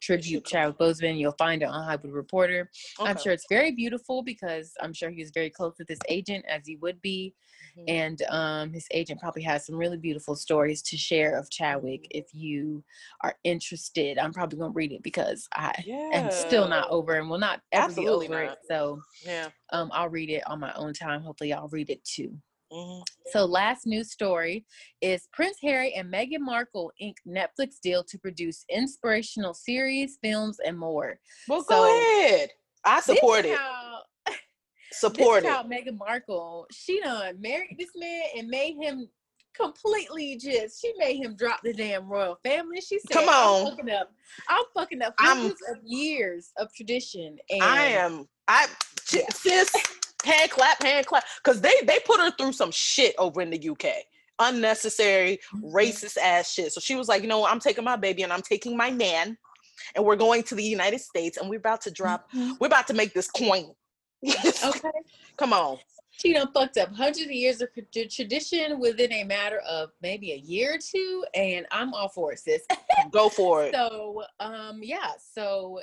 [0.00, 2.70] tribute Chadwick Boseman, you'll find it on Hollywood Reporter.
[3.00, 6.44] I'm sure it's very beautiful because I'm sure he was very close with his agent,
[6.46, 7.34] as he would be
[7.78, 7.84] Mhm.
[7.88, 12.02] and um, his agent probably has some really beautiful stories to share of Chadwick.
[12.02, 12.08] Mhm.
[12.10, 12.84] If you
[13.22, 16.10] are interested, I'm probably gonna read it because I yeah.
[16.12, 18.52] am still not over and will not ever Absolutely be over not.
[18.54, 18.58] it.
[18.68, 19.50] So Yeah.
[19.72, 21.22] um, I'll read it on my own time.
[21.22, 22.38] Hopefully, I'll read it too.
[22.74, 23.02] Mhm.
[23.32, 24.66] So, last news story
[25.00, 30.76] is Prince Harry and Meghan Markle ink Netflix deal to produce inspirational series, films, and
[30.78, 31.20] more.
[31.48, 32.50] Well, So, go ahead.
[32.84, 33.56] I support it.
[33.56, 34.02] How,
[34.92, 35.48] Support it.
[35.50, 39.08] how Meghan Markle, she done married this man and made him
[39.54, 42.80] completely just, she made him drop the damn royal family.
[42.80, 44.12] She said, Come on, I'm fucking up,
[44.48, 47.38] I'm fucking up I'm- hundreds of years of tradition.
[47.50, 48.28] And I am.
[48.48, 48.66] I
[49.12, 49.22] Yeah.
[49.32, 49.72] sis
[50.24, 53.68] hand clap, hand clap, because they they put her through some shit over in the
[53.70, 53.86] UK.
[54.38, 55.72] Unnecessary, Mhm.
[55.72, 56.72] racist ass shit.
[56.72, 57.46] So she was like, you know?
[57.46, 59.38] I'm taking my baby and I'm taking my man,
[59.94, 62.30] and we're going to the United States and we're about to drop.
[62.32, 62.58] Mhm.
[62.60, 63.74] We're about to make this coin.
[64.64, 64.90] Okay.
[65.36, 65.78] Come on.
[66.16, 67.68] She done fucked up hundreds of years of
[68.08, 72.38] tradition within a matter of maybe a year or two, and I'm all for it,
[72.38, 72.62] sis.
[73.10, 73.74] Go for it.
[73.74, 75.80] so um yeah so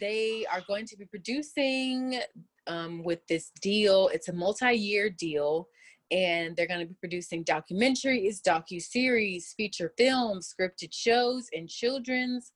[0.00, 2.20] they are going to be producing
[2.66, 5.68] um with this deal it's a multi-year deal
[6.10, 12.52] and they're going to be producing documentaries docu-series feature films scripted shows and children's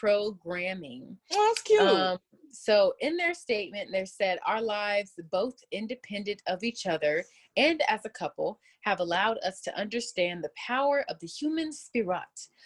[0.00, 1.80] programming Oh, that's cute.
[1.88, 2.18] um,
[2.52, 7.22] so in their statement, they said our lives, both independent of each other
[7.58, 12.22] and as a couple, have allowed us to understand the power of the human spirit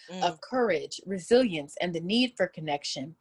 [0.09, 0.23] Mm.
[0.23, 3.15] of courage, resilience, and the need for connection.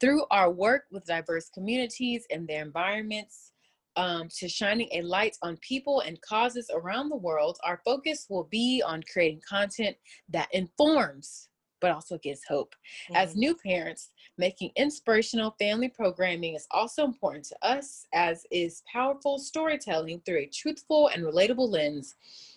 [0.00, 3.52] Through our work with diverse communities and their environments,
[3.96, 8.44] um, to shining a light on people and causes around the world, our focus will
[8.44, 9.96] be on creating content
[10.28, 12.74] that informs but also gives hope.
[13.14, 13.36] As Mhm.
[13.36, 20.20] new parents, making inspirational family programming is also important to us, as is powerful storytelling
[20.22, 22.14] through a truthful and relatable lens.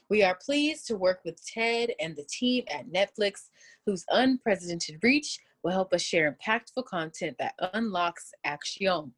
[0.08, 3.50] We are pleased to work with Ted and the team at Netflix,
[3.86, 9.14] whose unprecedented reach, will help us share impactful content that unlocks action.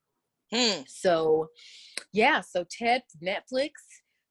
[0.53, 0.81] Hmm.
[0.87, 1.47] So,
[2.13, 3.71] yeah, so Ted Netflix,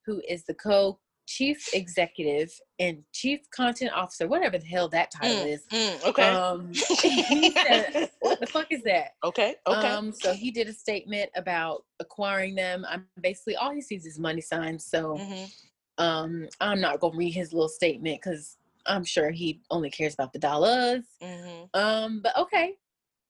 [0.06, 2.50] who is the co chief executive
[2.80, 5.64] and chief content officer, whatever the hell that title Mm, is.
[5.72, 6.30] mm, okay.
[6.32, 6.72] Um,
[7.64, 9.10] said, what the fuck is that?
[9.24, 9.54] okay.
[9.66, 9.88] Okay.
[9.88, 12.84] Um, so he did a statement about acquiring them.
[12.88, 14.84] I'm basically all he sees is money signs.
[14.86, 15.50] So Mhm.
[15.98, 18.56] um, I'm not gonna read his little statement because
[18.86, 21.04] I'm sure he only cares about the dollars.
[21.22, 21.68] Mhm.
[21.74, 22.74] Um, but okay.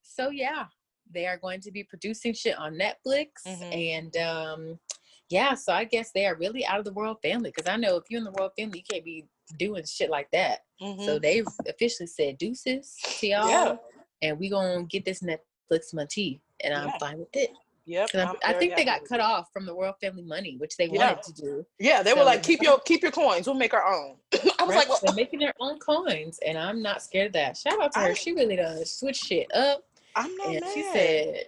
[0.02, 0.66] So yeah,
[1.10, 3.72] they are going to be producing shit on Netflix Mhm.
[3.72, 4.80] and um
[5.28, 7.96] yeah, so I guess they are really out of the royal family because I know
[7.96, 9.26] if you're in the royal family, you can't be
[9.58, 10.64] doing shit like that.
[10.80, 11.04] Mhm.
[11.04, 13.76] So they've officially said deuces to y'all, Yeah.
[14.22, 17.50] and we gonna get this Netflix money, and I'm fine with it.
[17.90, 18.10] Yep.
[18.14, 21.08] I'm I think they got cut off from the royal family money, which they Yeah.
[21.14, 21.66] wanted to do.
[21.80, 23.46] Yeah, they were like, keep your keep your coins.
[23.46, 24.16] We'll make our own.
[24.32, 24.76] I was Right?
[24.76, 27.56] like, well, they're making their own coins, and I'm not scared of that.
[27.56, 29.82] Shout out to I- her; she really does switch shit up.
[30.14, 30.72] I'm not and mad.
[30.74, 31.46] she said,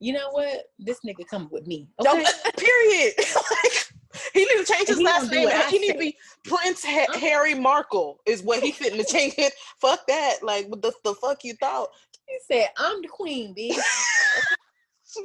[0.00, 0.70] "You know what?
[0.78, 2.24] This nigga come with me." No, Okay.
[2.56, 3.12] period.
[3.18, 3.88] like,
[4.32, 5.48] he need to change his last name.
[5.70, 7.18] He need to be Prince ha- Uh.
[7.18, 9.52] Harry Markle is what he fitting to change it.
[9.80, 10.36] Fuck that.
[10.42, 11.88] Like what the, the fuck you thought?
[12.26, 13.76] He said, "I'm the queen, bitch.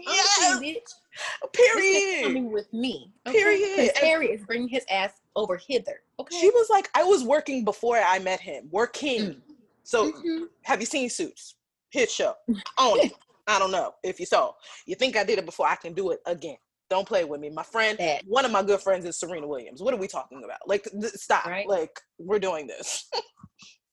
[0.02, 1.52] Yes, bitch.
[1.54, 2.24] Period.
[2.24, 3.76] coming with me." Period.
[3.76, 6.02] Prince Harry is bringing his ass over hither.
[6.20, 6.38] Okay.
[6.40, 8.68] She was like, I was working before I met him.
[8.72, 9.22] Working.
[9.22, 9.42] Mm.
[9.84, 10.48] So Mhm.
[10.64, 11.56] have you seen Suits?
[11.92, 12.36] Hit show.
[12.78, 13.14] On it.
[13.48, 14.54] I don't know if you saw.
[14.86, 15.68] You think I did it before?
[15.68, 16.58] I can do it again.
[16.90, 17.50] Don't play with me.
[17.50, 18.24] My friend, That.
[18.28, 19.82] one of my good friends is Serena Williams.
[19.82, 20.60] What are we talking about?
[20.68, 21.46] Like, th- stop.
[21.46, 21.68] Right.
[21.68, 23.10] Like, we're doing this.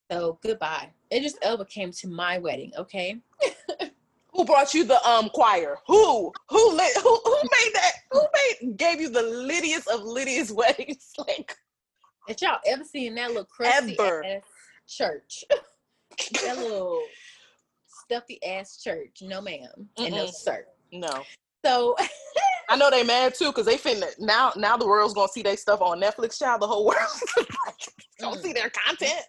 [0.09, 0.89] So goodbye.
[1.11, 2.71] Idris Elba came to my wedding.
[2.77, 3.17] Okay.
[4.37, 5.79] Who brought you the um choir?
[5.87, 6.31] Who?
[6.49, 6.95] Who lit?
[6.97, 7.19] Who?
[7.25, 7.91] Who made that?
[8.11, 8.21] Who
[8.61, 8.77] made?
[8.77, 11.11] Gave you the littiest of littiest weddings?
[11.17, 11.55] Like,
[12.27, 14.23] If y'all ever seen that little crusty Ever.
[14.23, 14.41] ass
[14.87, 15.43] church,
[16.43, 17.01] that little
[17.87, 20.65] stuffy ass church, no ma'am and no sir.
[20.93, 21.23] no.
[21.65, 21.95] So
[22.69, 24.51] I know they mad too because they finna now.
[24.55, 26.37] Now the world's gonna see their stuff on Netflix.
[26.37, 26.99] Child, the whole world
[28.21, 29.25] gonna see their content.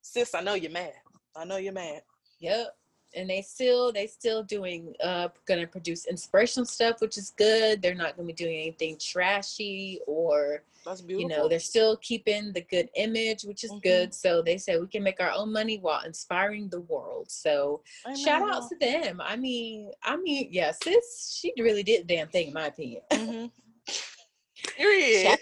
[0.00, 0.94] Sis, I know you're mad.
[1.36, 2.00] I know you're mad.
[2.38, 2.68] Yep.
[3.14, 7.82] And they still they still doing uh gonna produce inspirational stuff, which is good.
[7.82, 12.62] They're not gonna be doing anything trashy or That's you know, they're still keeping the
[12.62, 13.82] good image, which is Mhm.
[13.82, 14.14] good.
[14.14, 17.30] So they said we can make our own money while inspiring the world.
[17.30, 17.82] So
[18.16, 19.20] shout out to them.
[19.20, 23.02] I mean, I mean, yeah, sis, she really did the damn thing in my opinion.
[23.12, 23.46] hmm
[24.76, 25.38] Period.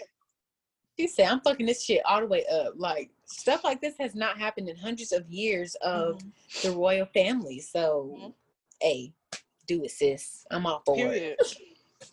[0.99, 2.73] She said, I'm fucking this shit all the way up.
[2.75, 6.31] Like stuff like this has not happened in hundreds of years of Mhm.
[6.63, 7.59] the royal family.
[7.59, 8.33] So, Mhm.
[8.81, 9.13] hey,
[9.65, 10.45] do it, sis.
[10.51, 11.39] I'm all for it.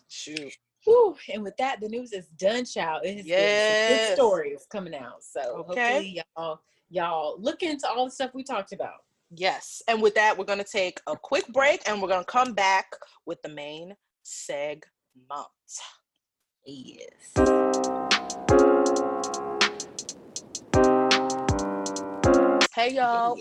[0.07, 0.57] Shoot.
[0.83, 1.17] Whew.
[1.33, 3.05] And with that, the news is done, child.
[3.05, 3.87] It has Yes.
[3.87, 5.23] good stories coming out.
[5.23, 5.81] So Okay.
[5.81, 9.03] hopefully y'all y'all look into all the stuff we talked about.
[9.29, 9.83] Yes.
[9.89, 12.95] And with that, we're gonna take a quick break and we're gonna come back
[13.25, 14.85] with the main segment.
[16.63, 17.33] Yes.
[22.87, 23.37] Hey y'all,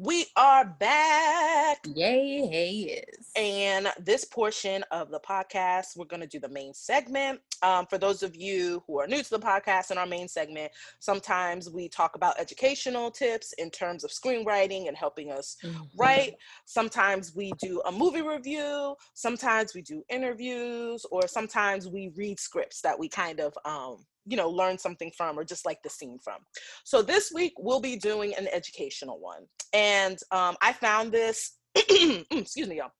[0.00, 1.78] we are back.
[1.94, 3.30] Yay, hey, yes.
[3.36, 7.38] And this portion of the podcast, we're going to do the main segment.
[7.62, 10.72] Um, for those of you who are new to the podcast in our main segment,
[10.98, 15.88] sometimes we talk about educational tips in terms of screenwriting and helping us Mhm.
[15.96, 16.34] write.
[16.64, 18.96] Sometimes we do a movie review.
[19.14, 24.36] Sometimes we do interviews, or sometimes we read scripts that we kind of, um, you
[24.36, 26.38] know, learn something from or just like the scene from.
[26.84, 29.46] So this week we'll be doing an educational one.
[29.72, 31.58] And um, I found this,
[32.30, 32.90] excuse me, y'all.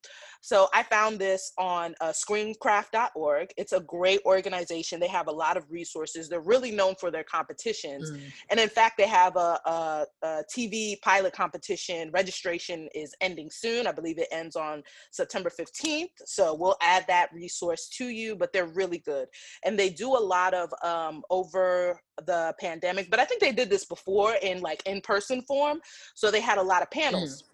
[0.43, 3.53] So I found this on uh, screencraft.org.
[3.57, 4.99] It's a great organization.
[4.99, 6.29] They have a lot of resources.
[6.29, 8.11] They're really known for their competitions.
[8.11, 8.21] Mm.
[8.51, 12.11] And in fact, they have a, a, a TV pilot competition.
[12.13, 13.87] Registration is ending soon.
[13.87, 16.09] I believe it ends on September 15th.
[16.25, 19.29] So we'll add that resource to you, but they're really good.
[19.65, 23.71] And they do a lot of um, over the pandemic, but I think they did
[23.71, 25.81] this before in like in person form.
[26.15, 27.45] So they had a lot of panels.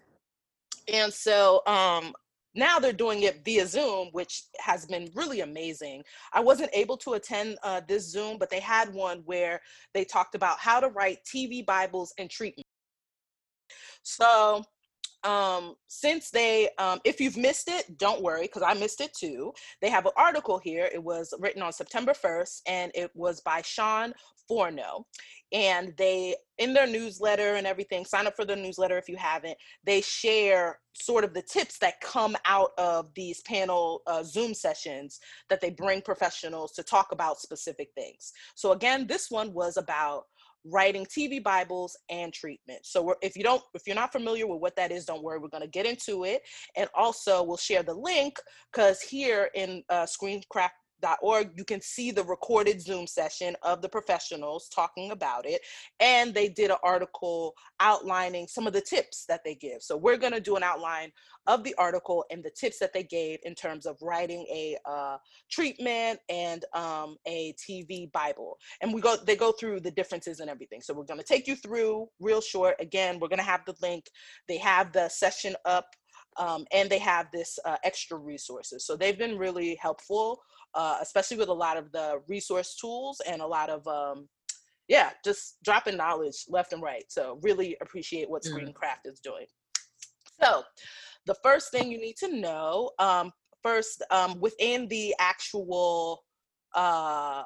[0.91, 2.13] And so um,
[2.55, 6.03] now they're doing it via Zoom, which has been really amazing.
[6.33, 9.61] I wasn't able to attend uh, this Zoom, but they had one where
[9.93, 12.65] they talked about how to write TV Bibles and treatment.
[14.03, 14.63] So,
[15.23, 19.51] um, since they, um, if you've missed it, don't worry, because I missed it too.
[19.81, 20.89] They have an article here.
[20.93, 24.13] It was written on September 1st, and it was by Sean
[24.47, 25.05] Forno.
[25.51, 29.57] And they, in their newsletter and everything, sign up for the newsletter if you haven't.
[29.83, 35.19] They share sort of the tips that come out of these panel uh, Zoom sessions
[35.49, 38.33] that they bring professionals to talk about specific things.
[38.55, 40.23] So, again, this one was about
[40.69, 42.79] writing TV Bibles and treatment.
[42.83, 45.39] So if you don't, if you're not familiar with what that is, don't worry.
[45.39, 46.41] We're going to get into it,
[46.75, 48.39] and also we'll share the link
[48.71, 50.71] because here in uh, Screencraft
[51.21, 51.51] org.
[51.55, 55.61] You can see the recorded zoom session of the professionals talking about it
[55.99, 59.81] and they did an article outlining some of the tips that they give.
[59.81, 61.11] So we're going to do an outline
[61.47, 65.17] of the article and the tips that they gave in terms of writing a uh,
[65.49, 68.57] treatment and um, a tv bible.
[68.81, 70.81] And we go they go through the differences and everything.
[70.81, 72.75] So we're going to take you through real short.
[72.79, 74.05] Again we're going to have the link.
[74.47, 75.85] They have the session up
[76.37, 78.85] um, and they have this uh, extra resources.
[78.85, 80.39] So they've been really helpful,
[80.73, 84.27] uh, especially with a lot of the resource tools and a lot of, um,
[84.87, 87.05] yeah, just dropping knowledge left and right.
[87.09, 88.51] So really appreciate what mm.
[88.51, 89.45] Screencraft is doing.
[90.41, 90.63] So
[91.25, 93.31] the first thing you need to know, um,
[93.63, 96.23] first um, within the actual
[96.75, 97.43] uh,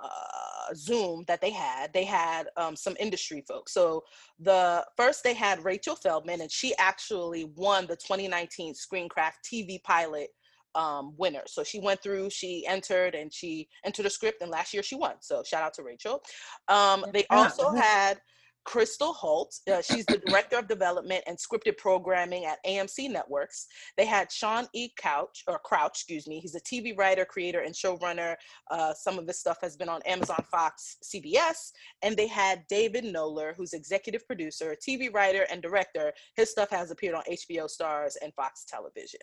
[0.75, 3.73] Zoom that they had, they had um, some industry folks.
[3.73, 4.03] So
[4.39, 10.29] the first they had Rachel Feldman, and she actually won the 2019 Screencraft TV pilot
[10.75, 11.43] um, winner.
[11.47, 14.95] So she went through, she entered, and she entered a script, and last year she
[14.95, 15.15] won.
[15.21, 16.21] So shout out to Rachel.
[16.67, 18.21] Um, they also had
[18.63, 19.55] Crystal Holt.
[19.71, 23.67] Uh, she's the director of development and scripted programming at AMC Networks.
[23.97, 24.89] They had Sean E.
[24.97, 26.39] Couch or Crouch, excuse me.
[26.39, 28.35] He's a TV writer, creator, and showrunner.
[28.69, 31.71] Uh, some of his stuff has been on Amazon, Fox, CBS.
[32.01, 36.13] And they had David Noller, who's executive producer, TV writer, and director.
[36.35, 39.21] His stuff has appeared on HBO Starz and Fox Television.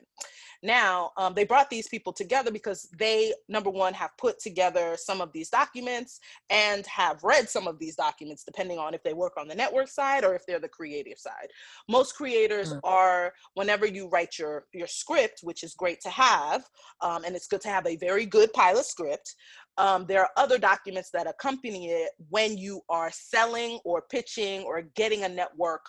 [0.63, 5.21] Now, um, they brought these people together because they, number one, have put together some
[5.21, 6.21] of these documents
[6.51, 9.89] and have read some of these documents, depending on if they work on the network
[9.89, 11.49] side or if they're the creative side.
[11.89, 12.81] Most creators mm.
[12.85, 16.65] are, whenever you write your, your script, which is great to have,
[17.03, 19.35] um, and it's good to have a very good pilot script,
[19.77, 24.83] um, there are other documents that accompany it when you are selling or pitching or
[24.97, 25.85] getting a network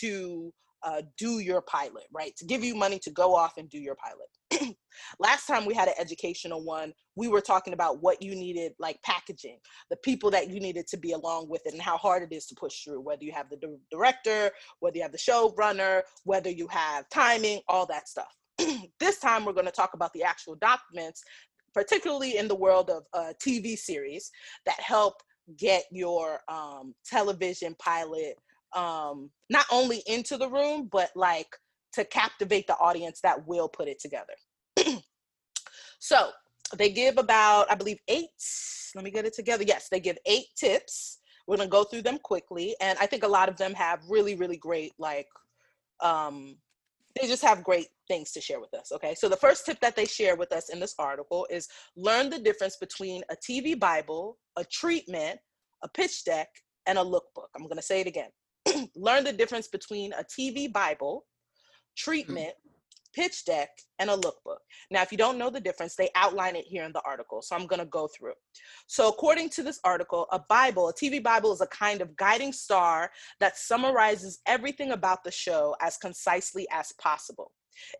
[0.00, 2.34] to uh, do your pilot, right?
[2.38, 4.28] To give you money to go off and do your pilot.
[5.18, 9.00] Last time we had an educational one, we were talking about what you needed, like
[9.02, 9.58] packaging,
[9.90, 12.46] the people that you needed to be along with it, and how hard it is
[12.46, 16.66] to push through, whether you have the director, whether you have the showrunner, whether you
[16.68, 18.34] have timing, all that stuff.
[19.00, 21.22] this time we're going to talk about the actual documents,
[21.74, 24.30] particularly in the world of uh, TV series
[24.66, 25.14] that help
[25.56, 28.36] get your um, television pilot
[28.76, 31.48] um not only into the room but like
[31.94, 34.34] to captivate the audience that will put it together.
[36.02, 36.30] So
[36.78, 38.28] they give about i believe eight
[38.94, 39.64] let me get it together.
[39.64, 41.18] Yes they give eight tips.
[41.46, 44.34] We're to go through them quickly and i think a lot of them have really
[44.34, 45.26] really great like
[46.00, 46.56] um
[47.20, 49.14] they just have great things to share with us okay?
[49.14, 52.38] So the first tip that they share with us in this article is learn the
[52.38, 55.38] difference between a tv bible a treatment
[55.82, 56.48] a pitch deck
[56.86, 57.48] and a lookbook.
[57.56, 58.30] I'm going to say it again.
[58.96, 61.24] Learn the difference between a TV Bible,
[62.04, 63.22] treatment, mm-hmm.
[63.22, 64.58] pitch deck, and a lookbook.
[64.90, 67.42] Now, if you don't know the difference, they outline it here in the article.
[67.42, 68.34] So I'm going to go through.
[68.86, 72.52] So, according to this article, a Bible, a TV Bible, is a kind of guiding
[72.52, 77.52] star that summarizes everything about the show as concisely as possible.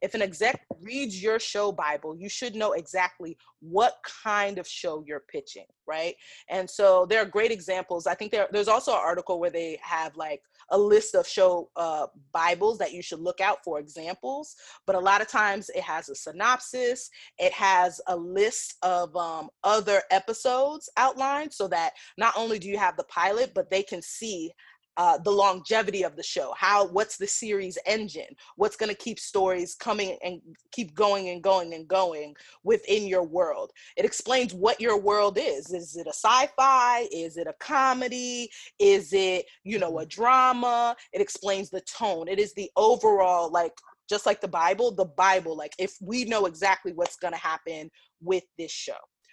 [0.03, 5.03] If an exec reads your show Bible, you should know exactly what kind of show
[5.07, 6.15] you're pitching, right?
[6.49, 8.07] And so there are great examples.
[8.07, 11.71] I think there, there's also an article where they have like a list of show
[11.77, 14.55] uh, Bibles that you should look out for examples.
[14.87, 19.49] But a lot of times it has a synopsis, it has a list of um,
[19.65, 24.03] other episodes outlined so that not only do you have the pilot, but they can
[24.03, 24.53] see
[24.97, 26.53] uh, the longevity of the show?
[26.57, 28.35] How what's the series engine?
[28.57, 30.41] What's going to keep stories coming and
[30.73, 32.35] keep going and going and going
[32.65, 33.71] within your world?
[33.97, 35.73] It explains what your world is.
[35.73, 37.07] Is it a sci-fi?
[37.13, 38.51] Is it a comedy?
[38.79, 40.09] Is it you know a mm-hmm.
[40.09, 40.97] drama?
[41.13, 42.29] It explains the tone.
[42.29, 43.73] It is the overall like
[44.09, 47.91] just like the bible the bible like if we know exactly what's going to happen
[48.21, 48.93] with this show.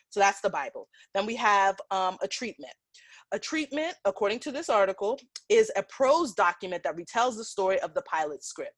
[0.10, 0.88] So that's the bible.
[1.14, 2.74] Then we have um, a treatment
[3.32, 5.20] a treatment, according to this article,
[5.50, 8.74] is a prose document that retells the story of the pilot script.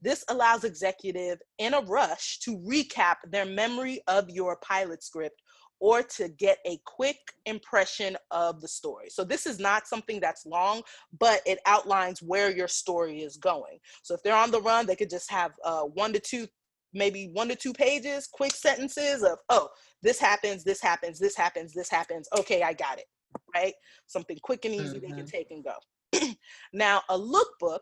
[0.00, 5.42] This allows executive in a rush to recap their memory of your pilot script
[5.80, 9.08] or to get a quick impression of the story.
[9.10, 10.82] So this is not something that's long,
[11.18, 13.78] but it outlines where your story is going.
[14.02, 16.48] So if they're on the run, they could just have uh, one to two,
[16.92, 19.68] maybe one to two pages, quick sentences of, oh,
[20.02, 22.28] this happens, this happens, this happens, this happens.
[22.36, 23.06] Okay, I got it
[23.54, 23.74] right?
[24.06, 25.00] Something quick and easy mm-hmm.
[25.00, 25.26] they can mm-hmm.
[25.26, 26.34] take and go.
[26.72, 27.80] now, a lookbook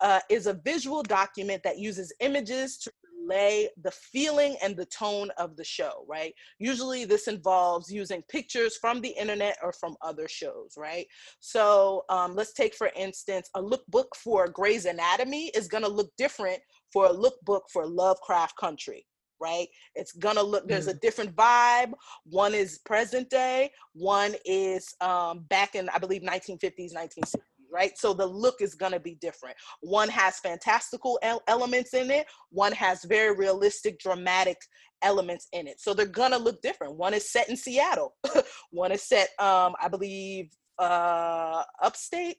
[0.00, 2.92] uh, is a visual document that uses images to
[3.28, 6.32] relay the feeling and the tone of the show, right?
[6.58, 11.06] Usually this involves using pictures from the internet or from other shows, right?
[11.40, 16.60] So um, let's take, for instance, a lookbook for Grey's Anatomy is gonna look different
[16.92, 19.04] for a lookbook for Lovecraft Country,
[19.40, 19.68] right?
[19.94, 21.92] It's gonna look, there's a different vibe.
[22.24, 27.34] One is present day, one is um, back in, I believe, 1950s, 1960s
[27.70, 27.96] right?
[27.98, 29.56] So the look is to be different.
[29.80, 34.56] One has fantastical elements in it, one has very realistic, dramatic
[35.02, 35.80] elements in it.
[35.80, 36.96] So they're to look different.
[36.96, 38.16] One is set in Seattle,
[38.70, 42.36] one is set, um, I believe, uh, upstate,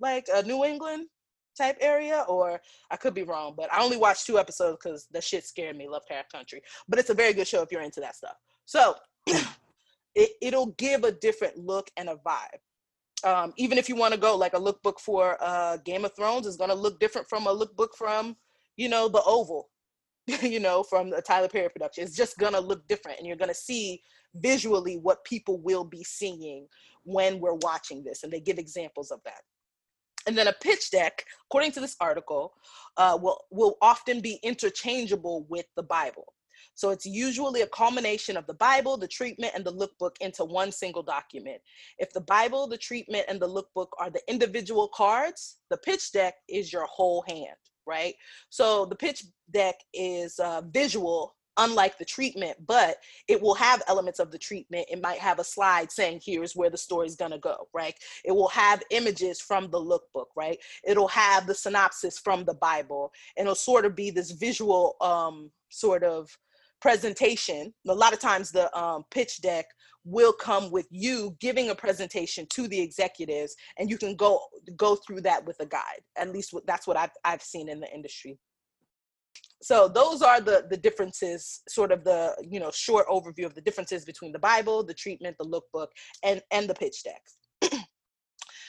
[0.00, 1.06] like uh, New England
[1.56, 5.20] type area, or I could be wrong, but I only watched two episodes because the
[5.20, 6.62] shit scared me, Lovecraft Country.
[6.88, 8.36] But it's a very good show if you're into that stuff.
[8.64, 8.94] So
[9.26, 12.60] it, it'll give a different look and a vibe
[13.24, 16.46] um, even if you want to go like a lookbook for uh, Game of Thrones
[16.46, 18.36] is going to look different from a lookbook from,
[18.76, 19.68] you know, The Oval,
[20.42, 22.04] you know, from the Tyler Perry production.
[22.04, 24.02] It's just going to look different, and you're going to see
[24.34, 26.66] visually what people will be seeing
[27.04, 29.40] when we're watching this, and they give examples of that.
[30.26, 32.54] And then a pitch deck, according to this article,
[32.96, 36.32] uh, will will often be interchangeable with the Bible.
[36.74, 40.72] So it's usually a culmination of the Bible, the treatment, and the lookbook into one
[40.72, 41.60] single document.
[41.98, 46.34] If the Bible, the treatment, and the lookbook are the individual cards, the pitch deck
[46.48, 47.56] is your whole hand,
[47.86, 48.14] right?
[48.50, 52.98] So the pitch deck is uh, visual unlike the treatment, but
[53.28, 54.86] it will have elements of the treatment.
[54.90, 57.94] It might have a slide saying, here's where the story's gonna go, right?
[58.24, 60.58] It will have images from the lookbook, right?
[60.84, 65.50] It'll have the synopsis from the Bible, and it'll sort of be this visual um,
[65.70, 66.36] sort of
[66.80, 69.66] presentation a lot of times the um, pitch deck
[70.04, 74.40] will come with you giving a presentation to the executives and you can go
[74.76, 77.92] go through that with a guide at least that's what I've, I've seen in the
[77.92, 78.38] industry
[79.62, 83.60] so those are the the differences sort of the you know short overview of the
[83.60, 85.88] differences between the bible the treatment the lookbook
[86.22, 87.38] and and the pitch decks.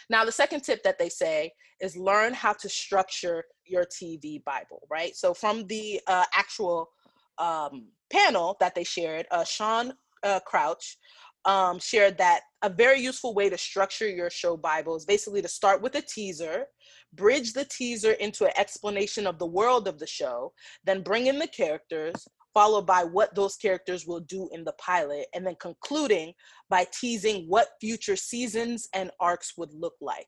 [0.10, 4.88] Now the second tip that they say is learn how to structure your tv bible
[4.90, 5.16] right?
[5.16, 6.90] So from the uh, actual
[7.38, 10.98] um, panel that they shared, uh, Sean uh, Crouch
[11.46, 15.48] um, shared that a very useful way to structure your show Bible is basically to
[15.48, 16.66] start with a teaser,
[17.14, 20.54] bridge the teaser into an explanation of the world of the show,
[20.84, 25.28] then bring in the characters, followed by what those characters will do in the pilot,
[25.34, 26.34] and then concluding
[26.70, 30.28] by teasing what future seasons and arcs would look like.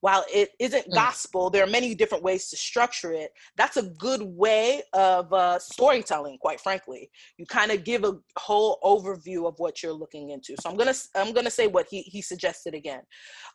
[0.00, 0.94] While it isn't mm.
[0.94, 3.30] gospel there are many different ways to structure it.
[3.56, 7.10] That's a good way of uh, storytelling quite frankly.
[7.38, 10.56] You kind of give a whole overview of what you're looking into.
[10.60, 13.02] So i'm gonna i'm gonna say what he, he suggested again.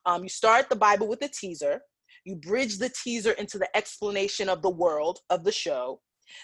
[0.06, 1.82] Um, you start the bible with a teaser
[2.28, 6.02] you bridge the teaser into the explanation of the world of the show.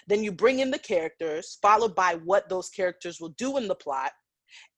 [0.08, 3.74] Then you bring in the characters followed by what those characters will do in the
[3.74, 4.12] plot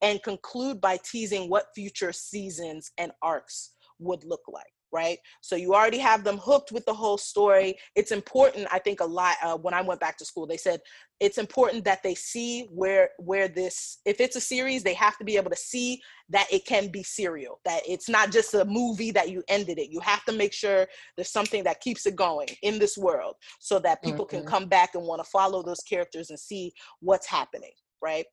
[0.02, 4.64] and conclude by teasing what future seasons and arcs would look like
[4.96, 5.18] right?
[5.42, 7.76] So you already have them hooked with the whole story.
[7.94, 9.36] It's important, I think, a lot.
[9.42, 10.80] Uh, when I went back to school, they said
[11.20, 13.98] it's important that they see where where this.
[14.06, 17.02] If it's a series, they have to be able to see that it can be
[17.02, 17.60] serial.
[17.66, 19.90] That it's not just a movie that you ended it.
[19.90, 20.86] You have to make sure
[21.16, 24.38] there's something that keeps it going in this world, so that people mm-hmm.
[24.38, 28.26] can come back and want to follow those characters and see what's happening, right?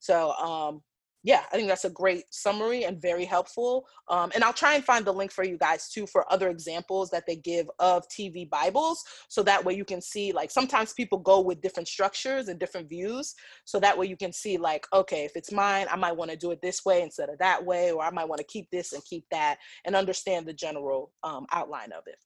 [0.00, 0.82] So um,
[1.24, 3.86] yeah, I think that's a great summary and very helpful.
[4.08, 7.10] Um, and I'll try and find the link for you guys too for other examples
[7.10, 9.04] that they give of TV Bibles.
[9.28, 12.88] So that way you can see, like, sometimes people go with different structures and different
[12.88, 13.34] views.
[13.64, 16.36] So that way you can see, like, okay, if it's mine, I might want to
[16.36, 18.92] do it this way instead of that way, or I might want to keep this
[18.92, 22.16] and keep that and understand the general um, outline of it.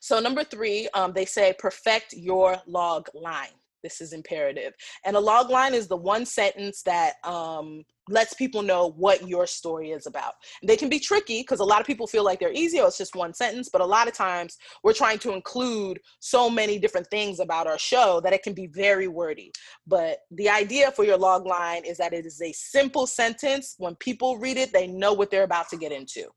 [0.00, 3.54] So, number three, um, they say perfect your log line.
[3.82, 4.74] This is imperative.
[5.04, 9.46] And a log line is the one sentence that um, lets people know what your
[9.46, 10.34] story is about.
[10.60, 12.88] And they can be tricky because a lot of people feel like they're easy or
[12.88, 16.78] it's just one sentence, but a lot of times we're trying to include so many
[16.78, 19.52] different things about our show that it can be very wordy.
[19.86, 23.74] But the idea for your log line is that it is a simple sentence.
[23.78, 26.28] When people read it, they know what they're about to get into.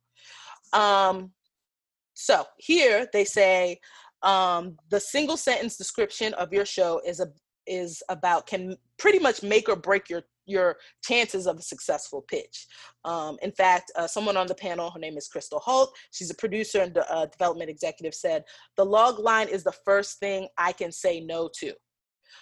[0.74, 1.32] Um,
[2.16, 3.80] so here they say,
[4.22, 7.28] um, the single sentence description of your show is a
[7.68, 12.68] is about can pretty much make or break your your chances of a successful pitch.
[13.04, 16.36] Um, in fact, uh, someone on the panel, her name is Crystal Holt, she's a
[16.36, 18.44] producer and uh, development executive, said,
[18.78, 21.74] The log line is the first thing I can say no to.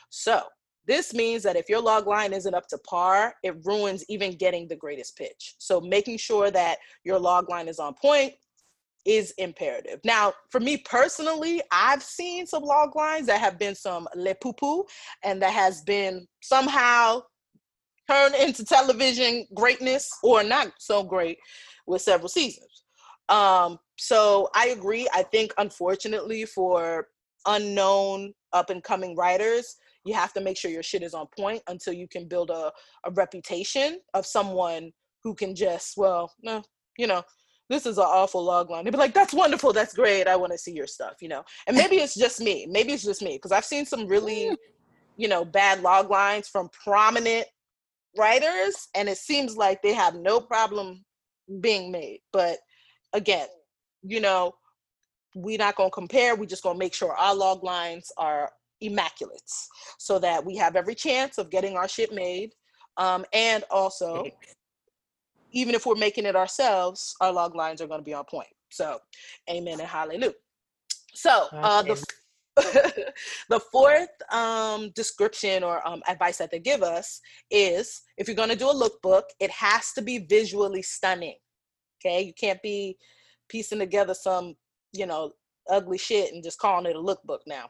[0.09, 0.41] So,
[0.85, 4.67] this means that if your log line isn't up to par, it ruins even getting
[4.67, 5.55] the greatest pitch.
[5.57, 8.33] So, making sure that your log line is on point
[9.05, 9.99] is imperative.
[10.03, 14.85] Now, for me personally, I've seen some log lines that have been some le poo
[15.23, 17.23] and that has been somehow
[18.09, 21.37] turned into television greatness or not so great
[21.87, 22.83] with several seasons.
[23.29, 25.07] Um, so I agree.
[25.13, 27.07] I think, unfortunately, for
[27.45, 29.75] unknown up and coming writers,
[30.05, 32.71] you have to make sure your shit is on point until you can build a,
[33.05, 34.91] a reputation of someone
[35.23, 36.61] who can just, well, no,
[36.97, 37.23] you know,
[37.69, 38.83] this is an awful log line.
[38.83, 40.27] They'd be like, that's wonderful, that's great.
[40.27, 41.43] I want to see your stuff, you know.
[41.67, 42.67] And maybe it's just me.
[42.69, 43.35] Maybe it's just me.
[43.35, 44.55] Because I've seen some really,
[45.17, 47.45] you know, bad log lines from prominent
[48.17, 51.03] writers, and it seems like they have no problem
[51.61, 52.19] being made.
[52.31, 52.57] But
[53.13, 53.47] again,
[54.03, 54.53] you know,
[55.35, 58.51] we're not gonna compare, We're just gonna make sure our log lines are
[58.81, 59.41] immaculate
[59.97, 62.51] so that we have every chance of getting our shit made.
[62.97, 64.27] Um, and also
[65.53, 68.47] even if we're making it ourselves, our log lines are going to be on point.
[68.71, 68.99] So,
[69.49, 70.33] amen and hallelujah.
[71.13, 72.03] So, uh, the
[73.49, 78.49] the fourth um, description or um, advice that they give us is if you're going
[78.49, 81.35] to do a lookbook, it has to be visually stunning.
[81.99, 82.97] Okay, you can't be
[83.49, 84.55] piecing together some,
[84.91, 85.31] you know,
[85.69, 87.69] ugly shit and just calling it a lookbook now.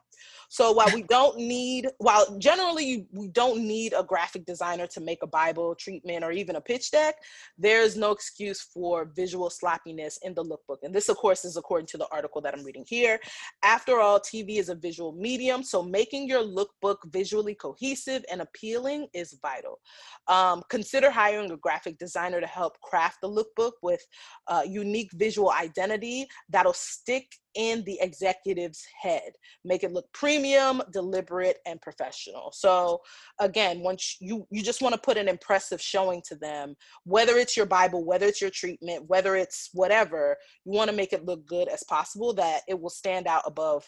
[0.50, 5.24] So while we don't need, while generally we don't need a graphic designer to make
[5.24, 7.16] a Bible treatment or even a pitch deck,
[7.58, 10.78] there's no excuse for visual sloppiness in the lookbook.
[10.84, 13.20] And this, of course, is according to the article that I'm reading here.
[13.64, 19.08] After all, TV is a visual medium, so making your lookbook visually cohesive and appealing
[19.14, 19.80] is vital.
[20.28, 24.06] Um, consider hiring a graphic designer to help craft the lookbook with
[24.48, 27.26] uh, unique visual identity that'll stick
[27.56, 29.32] in the executive's head.
[29.64, 32.52] Make it look premium, deliberate, and professional.
[32.54, 33.02] So
[33.40, 37.56] again, once you you just want to put an impressive showing to them, whether it's
[37.58, 41.46] your Bible, whether it's your treatment, whether it's whatever, you want to make it look
[41.46, 43.86] good as possible that it will stand out above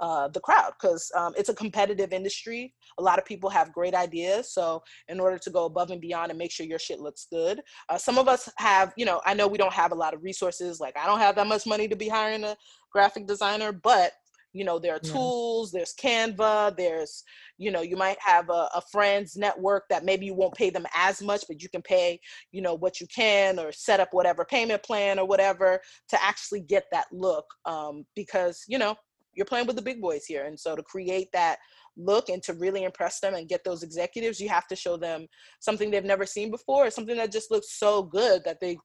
[0.00, 2.74] uh, the crowd because um, it's a competitive industry.
[2.98, 4.52] A lot of people have great ideas.
[4.52, 7.60] So, in order to go above and beyond and make sure your shit looks good,
[7.88, 10.24] uh, some of us have, you know, I know we don't have a lot of
[10.24, 10.80] resources.
[10.80, 12.56] Like, I don't have that much money to be hiring a
[12.92, 14.12] graphic designer, but
[14.54, 17.24] you know there are tools there's canva there's
[17.56, 20.84] you know you might have a, a, friend's network that maybe you won't pay them
[20.94, 22.20] as much but you can pay
[22.50, 26.60] you know what you can or set up whatever payment plan or whatever to actually
[26.60, 28.94] get that look um, because you know
[29.34, 30.44] you're playing with the big boys here.
[30.44, 31.58] And so to create that
[31.96, 35.26] look and to really impress them and get those executives you have to show them
[35.60, 38.78] something they've never seen before something that just looks so good that they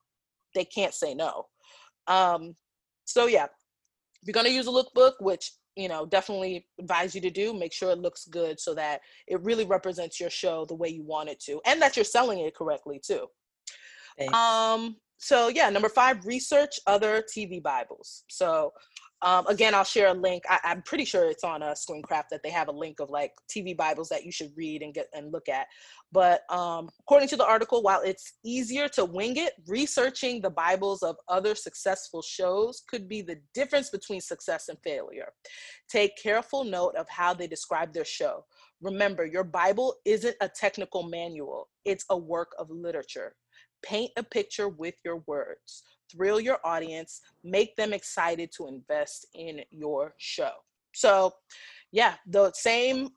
[0.53, 1.45] they can't say no.
[2.07, 2.53] Um
[3.05, 3.47] so yeah
[4.27, 7.73] you're going to use a lookbook which you know definitely advise you to do make
[7.73, 11.29] sure it looks good so that it really represents your show the way you want
[11.29, 13.25] it to and that you're selling it correctly too
[14.17, 14.33] Thanks.
[14.33, 18.73] um so yeah number five research other tv bibles so
[19.23, 20.43] um, again, I'll share a link.
[20.47, 23.09] I, am pretty sure it's on a uh, Screencraft that they have a link of
[23.09, 25.65] like TV Bibles that you should read and get and look at.
[26.11, 31.01] But um, according to the article, while it's easier to wing it, researching the Bibles
[31.01, 35.29] of other successful shows could be the difference between success and failure.
[35.89, 38.45] Take careful note of how they describe their show.
[38.81, 43.35] Remember, your Bible isn't a technical manual; it's a work of literature.
[43.83, 49.61] Paint a picture with your words thrill your audience, make them excited to invest in
[49.71, 50.51] your show.
[50.93, 51.33] So,
[51.91, 53.09] yeah, the same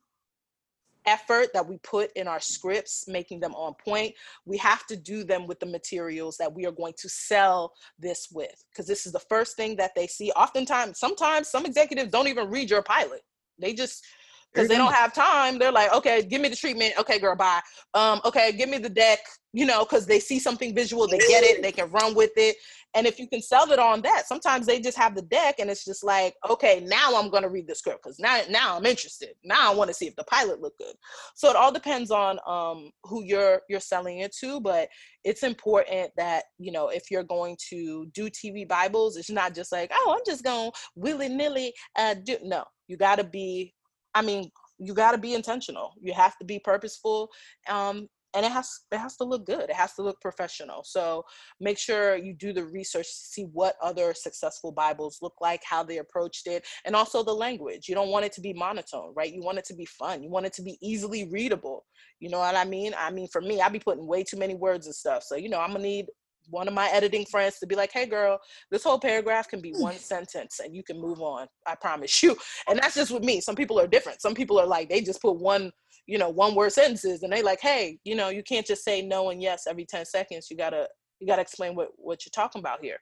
[1.07, 4.15] effort that we put in our scripts, making them on point,
[4.45, 8.29] we have to do them with the materials that we are going to sell this
[8.33, 8.65] with.
[8.71, 10.31] Because this is the first thing that they see.
[10.33, 13.23] Oftentimes, sometimes some executives don't even read your pilot.
[13.59, 14.05] They just
[14.53, 15.59] because they don't have time.
[15.59, 16.95] They're like, okay, give me the treatment.
[16.99, 17.61] Okay, girl, bye.
[17.95, 19.21] Um, okay, give me the deck.
[19.53, 22.57] You know, because they see something visual, they get it, they can run with it.
[22.95, 25.71] And if you can sell it on that, sometimes they just have the deck, and
[25.71, 29.31] it's just like, okay, now I'm gonna read the script because now, now I'm interested.
[29.45, 30.95] Now I want to see if the pilot looked good.
[31.35, 34.89] So it all depends on um, who you're you're selling it to, but
[35.25, 39.73] it's important that you know if you're going to do TV Bibles, it's not just
[39.73, 42.39] like, oh, I'm just going willy nilly uh, do.
[42.43, 43.75] No, you got to be
[44.15, 45.93] I mean, you got to be intentional.
[46.01, 47.31] You have to be purposeful.
[47.69, 49.69] Um, and it has it has to look good.
[49.69, 50.83] It has to look professional.
[50.85, 51.25] So
[51.61, 55.83] make sure you do the research to see what other successful Bibles look like, how
[55.83, 57.89] they approached it, and also the language.
[57.89, 59.33] You don't want it to be monotone, right?
[59.33, 60.23] You want it to be fun.
[60.23, 61.85] You want it to be easily readable.
[62.21, 62.95] You know what I mean?
[62.99, 65.23] I mean, for me, i'd be putting way too many words and stuff.
[65.23, 66.07] So you know, I'm gonna need
[66.51, 68.39] one of my editing friends to be like, hey girl,
[68.71, 71.47] this whole paragraph can be one sentence and you can move on.
[71.67, 72.37] I promise you.
[72.69, 73.41] And that's just with me.
[73.41, 74.21] Some people are different.
[74.21, 75.73] Some people are like, they just put one,
[76.07, 79.03] you know, one word sentences and they like, hey, you know, you can't just say
[79.03, 80.49] no and yes every 10 seconds.
[80.51, 80.89] You gotta
[81.21, 82.97] you got to explain what what you're talking about here.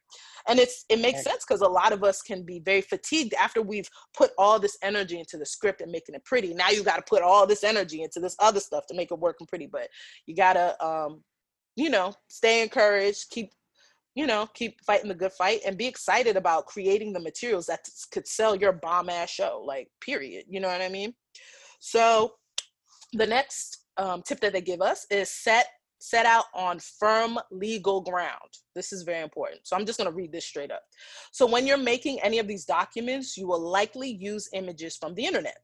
[0.49, 3.63] And it's it makes sense because a lot of us can be very fatigued after
[3.63, 6.53] we've put all this energy into the script and making it pretty.
[6.53, 9.19] Now you got to put all this energy into this other stuff to make it
[9.19, 9.89] work and pretty but
[10.27, 11.23] you got to um
[11.77, 13.51] you know stay encouraged keep
[14.15, 17.81] you know keep fighting the good fight and be excited about creating the materials that
[18.11, 20.45] could sell your bomb ass show like period.
[20.49, 21.15] You know what i mean?
[21.79, 22.33] So
[23.13, 25.67] the next um, tip that they give us is set
[26.01, 28.49] set out on firm legal ground.
[28.75, 29.61] This is very important.
[29.65, 30.83] So I'm just going to read this straight up.
[31.33, 35.25] So when you're making any of these documents, you will likely use images from the
[35.25, 35.57] internet.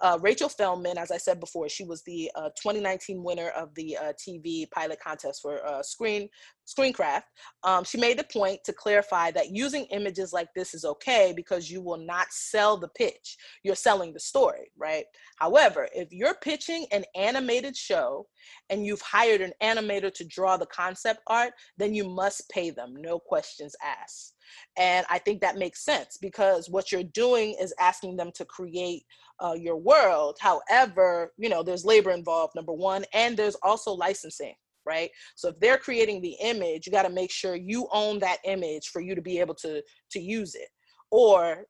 [0.00, 3.96] Uh, Rachel Feldman, as I said before, she was the uh, 2019 winner of the
[3.96, 6.28] uh, TV pilot contest for uh, Screen
[6.66, 7.24] Screencraft.
[7.62, 11.70] Um, she made the point to clarify that using images like this is okay because
[11.70, 13.36] you will not sell the pitch.
[13.62, 15.04] You're selling the story, right?
[15.38, 18.26] However, if you're pitching an animated show
[18.70, 22.94] and you've hired an animator to draw the concept art, then you must pay them,
[22.96, 24.34] no questions asked.
[24.76, 29.04] And I think that makes sense because what you're doing is asking them to create
[29.42, 30.36] uh, your world.
[30.40, 34.54] However, you know, there's labor involved, number one, and there's also licensing
[34.86, 38.38] right so if they're creating the image you got to make sure you own that
[38.44, 40.68] image for you to be able to to use it
[41.10, 41.64] or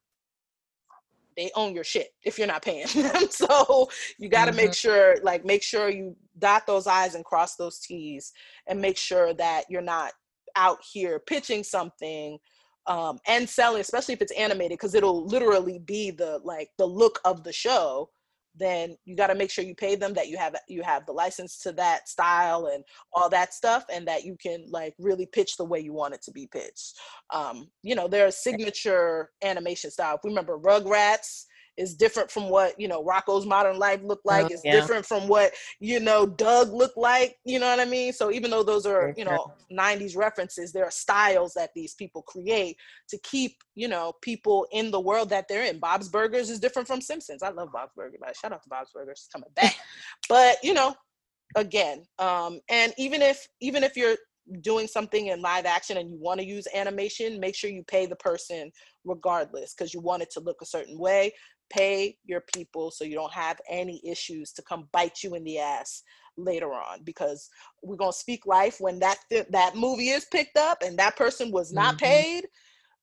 [1.37, 3.89] they own your shit if you're not paying them so
[4.19, 4.59] you got to mm-hmm.
[4.59, 8.33] make sure like make sure you dot those i's and cross those t's
[8.69, 10.13] and make sure that you're not
[10.57, 12.39] out here pitching something
[12.87, 17.21] um, and selling, especially if it's animated, because it'll literally be the like the look
[17.25, 18.11] of the show.
[18.57, 21.13] Then you got to make sure you pay them that you have you have the
[21.13, 25.57] license to that style and all that stuff, and that you can like really pitch
[25.57, 26.95] the way you want it to be pitched.
[27.33, 30.17] Um, you know, there are signature animation style.
[30.17, 31.45] If we remember Rugrats,
[31.77, 34.45] is different from what you know Rocko's Modern Life looked like.
[34.45, 34.73] Oh, it's yeah.
[34.73, 37.37] different from what you know Doug looked like.
[37.45, 38.13] You know what I mean?
[38.13, 42.23] So even though those are you know '90s references, there are styles that these people
[42.23, 42.77] create
[43.09, 45.79] to keep you know people in the world that they're in.
[45.79, 47.43] Bob's Burgers is different from Simpsons.
[47.43, 48.21] I love Bob's Burgers.
[48.21, 49.75] Like, shout out to Bob's Burgers coming back.
[50.29, 50.95] but you know,
[51.57, 54.17] again, um, and even if even if you're
[54.61, 58.07] doing something in live action and you want to use animation, make sure you pay
[58.07, 58.71] the person
[59.05, 61.33] regardless because you want it to look a certain way
[61.71, 65.59] pay your people so you don't have any issues to come bite you in the
[65.59, 66.03] ass
[66.37, 67.49] later on because
[67.83, 71.17] we're going to speak life when that th- that movie is picked up and that
[71.17, 72.07] person was not mm-hmm.
[72.07, 72.47] paid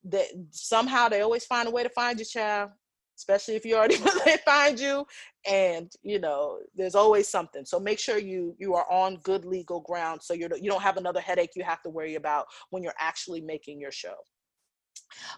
[0.03, 2.71] that somehow they always find a way to find your child
[3.17, 5.05] especially if you already they find you
[5.49, 7.65] and you know there's always something.
[7.65, 10.97] So make sure you you are on good legal ground so you're you don't have
[10.97, 14.15] another headache you have to worry about when you're actually making your show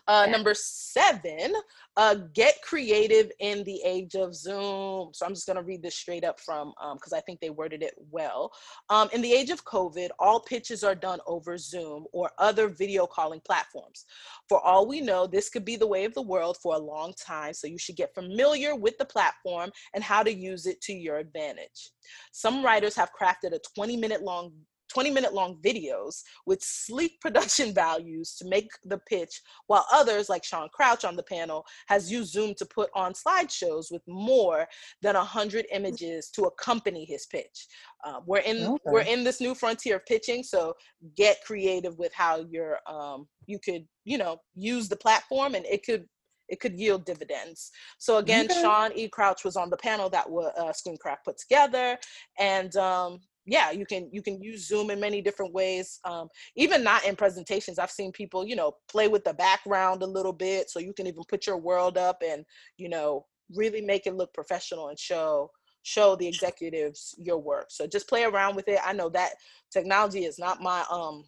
[0.07, 0.31] uh, yeah.
[0.31, 1.53] Number seven,
[1.97, 5.09] uh, get creative in the age of Zoom.
[5.13, 7.49] So I'm just going to read this straight up from because um, I think they
[7.49, 8.51] worded it well.
[8.89, 13.05] Um, in the age of COVID, all pitches are done over Zoom or other video
[13.05, 14.05] calling platforms.
[14.49, 17.13] For all we know, this could be the way of the world for a long
[17.13, 17.53] time.
[17.53, 21.17] So you should get familiar with the platform and how to use it to your
[21.17, 21.91] advantage.
[22.31, 24.51] Some writers have crafted a 20 minute long
[24.93, 30.43] 20 minute long videos with sleek production values to make the pitch, while others, like
[30.43, 34.67] Sean Crouch on the panel, has used Zoom to put on slideshows with more
[35.01, 37.67] than 100 images to accompany his pitch.
[38.05, 38.83] Uh, we're in okay.
[38.85, 40.73] we're in this new frontier of pitching, so
[41.15, 45.85] get creative with how you're um, you could you know use the platform, and it
[45.85, 46.05] could
[46.49, 47.71] it could yield dividends.
[47.97, 48.61] So again, okay.
[48.61, 49.07] Sean E.
[49.07, 51.97] Crouch was on the panel that uh, Screencraft put together,
[52.37, 56.83] and um, yeah you can you can use zoom in many different ways um, even
[56.83, 57.79] not in presentations.
[57.79, 61.07] I've seen people you know play with the background a little bit so you can
[61.07, 62.45] even put your world up and
[62.77, 65.51] you know really make it look professional and show
[65.85, 67.65] show the executives your work.
[67.69, 68.79] So just play around with it.
[68.85, 69.31] I know that
[69.71, 71.25] technology is not my um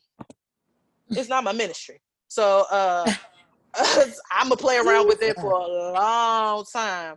[1.10, 2.02] it's not my ministry.
[2.28, 3.06] So uh
[4.32, 7.16] i'm gonna play around with it for a long time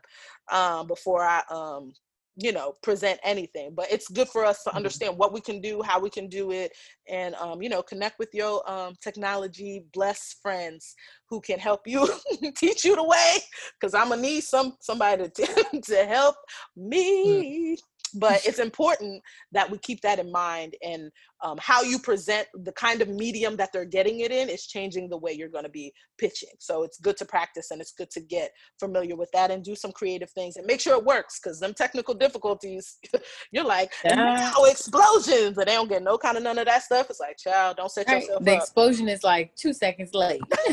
[0.50, 1.92] um before i um
[2.40, 4.76] you know present anything but it's good for us to mm-hmm.
[4.76, 6.72] understand what we can do how we can do it
[7.08, 10.94] and um, you know connect with your um, technology blessed friends
[11.28, 12.08] who can help you
[12.56, 13.36] teach you the way
[13.78, 15.46] because i'm gonna need some somebody to,
[15.82, 16.36] to help
[16.78, 16.88] mm.
[16.88, 17.76] me
[18.08, 21.10] but it's important that we keep that in mind and
[21.42, 25.08] um, how you present the kind of medium that they're getting it in is changing
[25.08, 28.10] the way you're going to be pitching so it's good to practice and it's good
[28.10, 31.38] to get familiar with that and do some creative things and make sure it works
[31.40, 32.96] because them technical difficulties
[33.52, 34.14] you're like yeah.
[34.14, 37.36] now explosions and they don't get no kind of none of that stuff it's like
[37.38, 38.22] child don't set right.
[38.22, 38.62] yourself the up.
[38.62, 40.40] explosion is like two seconds late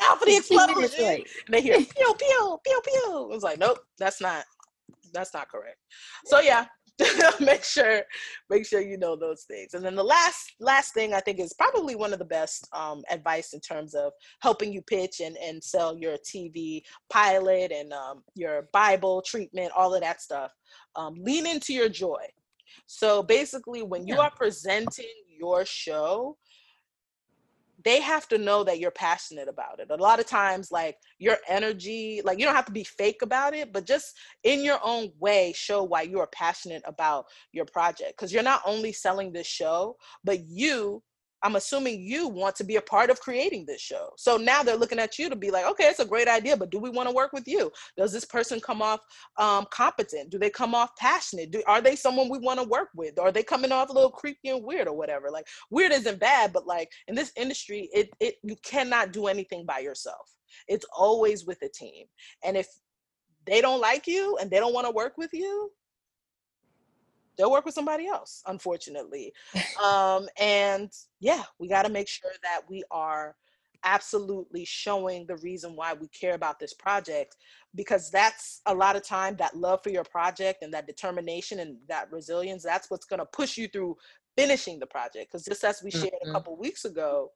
[0.00, 4.20] now for the explosion and they hear pew pew pew pew it's like nope that's
[4.20, 4.44] not
[5.12, 5.78] that's not correct.
[6.26, 6.66] So yeah,
[7.40, 8.02] make sure
[8.50, 9.74] make sure you know those things.
[9.74, 13.02] And then the last last thing i think is probably one of the best um,
[13.10, 18.22] advice in terms of helping you pitch and and sell your tv pilot and um,
[18.34, 20.52] your bible treatment all of that stuff
[20.96, 22.24] um, lean into your joy.
[22.86, 26.36] So basically when you are presenting your show
[27.84, 29.90] they have to know that you're passionate about it.
[29.90, 33.54] A lot of times, like your energy, like you don't have to be fake about
[33.54, 38.16] it, but just in your own way, show why you are passionate about your project.
[38.16, 41.02] Because you're not only selling this show, but you
[41.42, 44.10] I'm assuming you want to be a part of creating this show.
[44.16, 46.70] So now they're looking at you to be like, okay, it's a great idea, but
[46.70, 47.70] do we want to work with you?
[47.96, 49.00] Does this person come off
[49.38, 50.30] um, competent?
[50.30, 51.50] Do they come off passionate?
[51.50, 53.18] Do, are they someone we want to work with?
[53.18, 55.30] Are they coming off a little creepy and weird or whatever?
[55.30, 59.66] Like weird isn't bad, but like in this industry, it it you cannot do anything
[59.66, 60.28] by yourself.
[60.68, 62.06] It's always with a team.
[62.44, 62.68] And if
[63.46, 65.70] they don't like you and they don't want to work with you,
[67.36, 69.32] they'll work with somebody else unfortunately
[69.82, 73.34] um, and yeah we got to make sure that we are
[73.84, 77.36] absolutely showing the reason why we care about this project
[77.74, 81.76] because that's a lot of time that love for your project and that determination and
[81.88, 83.96] that resilience that's what's going to push you through
[84.36, 86.30] finishing the project because just as we shared mm-hmm.
[86.30, 87.30] a couple weeks ago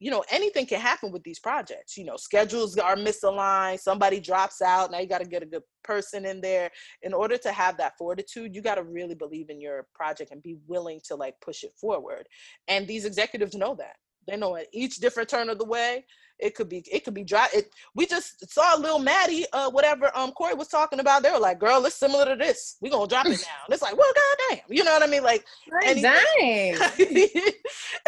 [0.00, 4.60] you know anything can happen with these projects you know schedules are misaligned somebody drops
[4.60, 6.70] out now you got to get a good person in there.
[7.02, 10.42] In order to have that fortitude you got to really believe in your project and
[10.42, 12.26] be willing to like push it forward
[12.68, 16.04] and these executives know that they know at each different turn of the way
[16.40, 20.10] it could be it could be dry it we just saw little maddie uh whatever
[20.16, 23.06] um corey was talking about they were like girl it's similar to this we gonna
[23.06, 24.12] drop it now and it's like well
[24.48, 25.44] goddamn you know what i mean like
[25.84, 26.76] anything,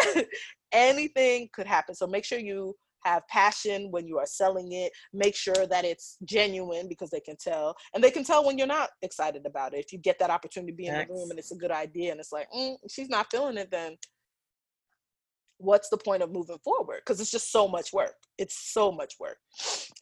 [0.71, 1.95] anything could happen.
[1.95, 4.91] So make sure you have passion when you are selling it.
[5.13, 7.75] Make sure that it's genuine because they can tell.
[7.93, 9.79] And they can tell when you're not excited about it.
[9.79, 12.11] If you get that opportunity to be in the room and it's a good idea
[12.11, 13.97] and it's like, mm, she's not feeling it, then
[15.57, 17.01] what's the point of moving forward?
[17.05, 18.15] Because it's just so much work.
[18.37, 19.37] It's so much work.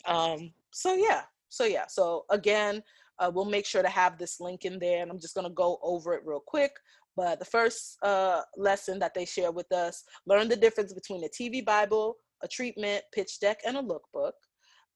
[0.06, 1.22] Um, so yeah.
[1.50, 1.86] So yeah.
[1.88, 2.84] So again,
[3.20, 5.54] uh, we'll make sure to have this link in there and I'm just going to
[5.54, 6.72] go over it real quick.
[7.16, 11.30] But the first uh, lesson that they share with us learn the difference between a
[11.30, 14.34] TV Bible, a treatment, pitch deck, and a lookbook.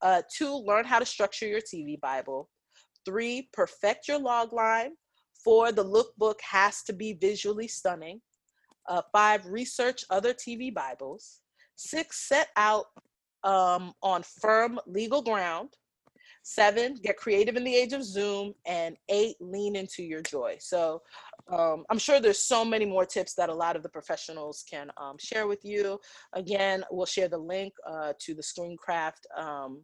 [0.02, 2.50] Uh, two, learn how to structure your TV Bible.
[3.06, 4.92] Three, perfect your log line.
[5.44, 8.20] Four, the lookbook has to be visually stunning.
[8.90, 11.42] Uh, five, research other TV Bibles.
[11.76, 12.86] Six, set out
[13.44, 15.70] um, on firm legal ground.
[16.44, 18.54] Seven, get creative in the age of Zoom.
[18.66, 20.58] And eight, lean into your joy.
[20.60, 21.04] So
[21.52, 24.92] um, I'm sure there's so many more tips that a lot of the professionals can
[24.98, 26.00] um, share with you.
[26.34, 29.84] Again, we'll share the link uh, to the Screencraft um,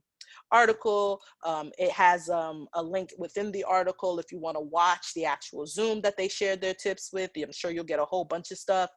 [0.51, 1.21] article.
[1.45, 5.25] Um, it has um, a link within the article if you want to watch the
[5.25, 7.31] actual Zoom that they shared their tips with.
[7.35, 8.89] I'm sure you'll get a whole bunch of stuff.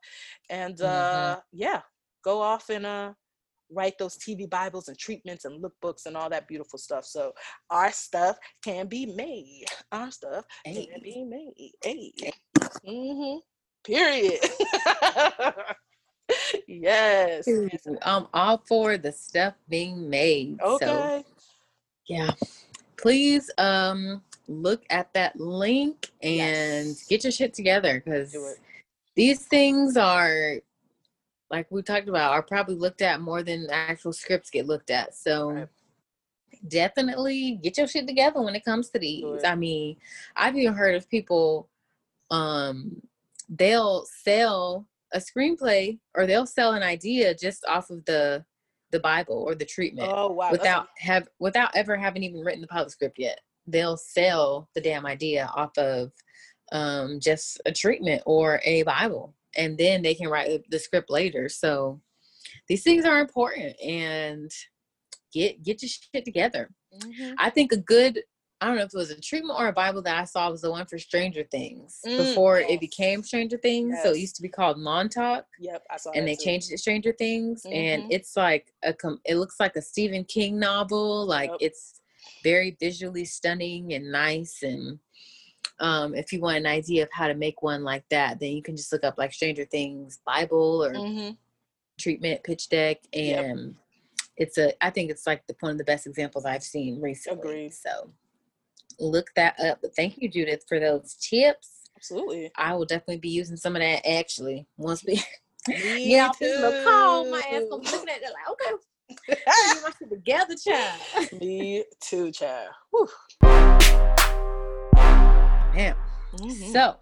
[0.51, 1.41] And uh, mm-hmm.
[1.53, 1.81] yeah,
[2.25, 3.13] go off and uh,
[3.71, 7.05] write those TV Bibles and treatments and lookbooks and all that beautiful stuff.
[7.05, 7.33] So
[7.71, 9.67] our stuff can be made.
[9.93, 10.87] Our stuff hey.
[10.87, 11.73] can be made.
[11.83, 12.13] Hey.
[12.87, 13.39] Mm-hmm.
[13.85, 14.41] Period.
[16.69, 17.49] yes.
[18.03, 20.61] I'm all for the stuff being made.
[20.61, 20.87] Okay.
[20.87, 21.25] So,
[22.09, 22.31] yeah.
[22.97, 27.07] Please um look at that link and yes.
[27.07, 28.35] get your shit together because
[29.15, 30.57] these things are
[31.51, 35.15] like we talked about, are probably looked at more than actual scripts get looked at.
[35.15, 35.69] So right.
[36.67, 39.25] definitely get your shit together when it comes to these.
[39.25, 39.47] Right.
[39.47, 39.97] I mean,
[40.37, 41.69] I've even heard of people
[42.31, 43.01] um
[43.49, 48.45] they'll sell a screenplay or they'll sell an idea just off of the
[48.91, 50.11] the Bible or the treatment.
[50.13, 50.51] Oh wow.
[50.51, 53.41] Without have without ever having even written the pilot script yet.
[53.67, 56.13] They'll sell the damn idea off of
[56.73, 61.49] um just a treatment or a Bible and then they can write the script later.
[61.49, 62.01] So
[62.69, 64.51] these things are important and
[65.33, 66.71] get get your shit together.
[66.95, 67.35] Mm-hmm.
[67.39, 68.21] I think a good
[68.61, 70.63] I don't know if it was a treatment or a Bible that I saw was
[70.63, 72.71] the one for Stranger Things mm, before yes.
[72.73, 73.93] it became Stranger Things.
[73.95, 74.03] Yes.
[74.03, 75.45] So it used to be called Montauk.
[75.61, 76.11] Yep, I saw.
[76.11, 76.19] That.
[76.19, 76.45] And they too.
[76.45, 77.73] changed it to Stranger Things, mm-hmm.
[77.73, 81.25] and it's like a com- it looks like a Stephen King novel.
[81.25, 81.59] Like yep.
[81.61, 82.01] it's
[82.43, 84.99] very visually stunning and nice and
[85.81, 88.63] um, if you want an idea of how to make one like that, then you
[88.63, 91.31] can just look up like Stranger Things Bible or mm-hmm.
[91.99, 93.75] treatment pitch deck, and yep.
[94.37, 94.85] it's a.
[94.85, 97.39] I think it's like the one of the best examples I've seen recently.
[97.41, 97.75] Agreed.
[97.75, 98.11] So
[98.99, 99.79] look that up.
[99.83, 101.83] But thank you, Judith, for those tips.
[101.97, 102.51] Absolutely.
[102.57, 105.23] I will definitely be using some of that actually once we
[105.69, 106.83] yeah, too.
[106.85, 107.31] call.
[107.31, 108.71] My ass gonna be looking at it like, okay.
[109.29, 111.41] you my shit together, child.
[111.41, 112.71] Me too, child.
[112.91, 113.09] Whew.
[115.75, 115.95] Man,
[116.35, 116.73] Mm-hmm.
[116.73, 116.97] So,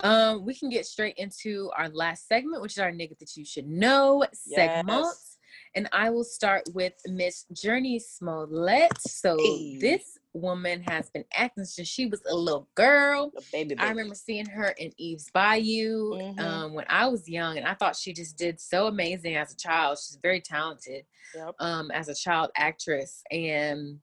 [0.00, 3.44] um, we can get straight into our last segment, which is our nigga that you
[3.44, 4.88] should know segment.
[4.88, 5.38] Yes.
[5.74, 8.90] And I will start with Miss Jurnee Smollett.
[9.00, 9.78] So hey.
[9.78, 13.32] this woman has been acting since she was a little girl.
[13.36, 13.80] A baby, baby.
[13.80, 16.40] I remember seeing her in Eve's Bayou mm-hmm.
[16.40, 19.56] um, when I was young, and I thought she just did so amazing as a
[19.56, 19.98] child.
[19.98, 21.04] She's very talented
[21.36, 21.54] yep.
[21.60, 24.00] um, as a child actress, and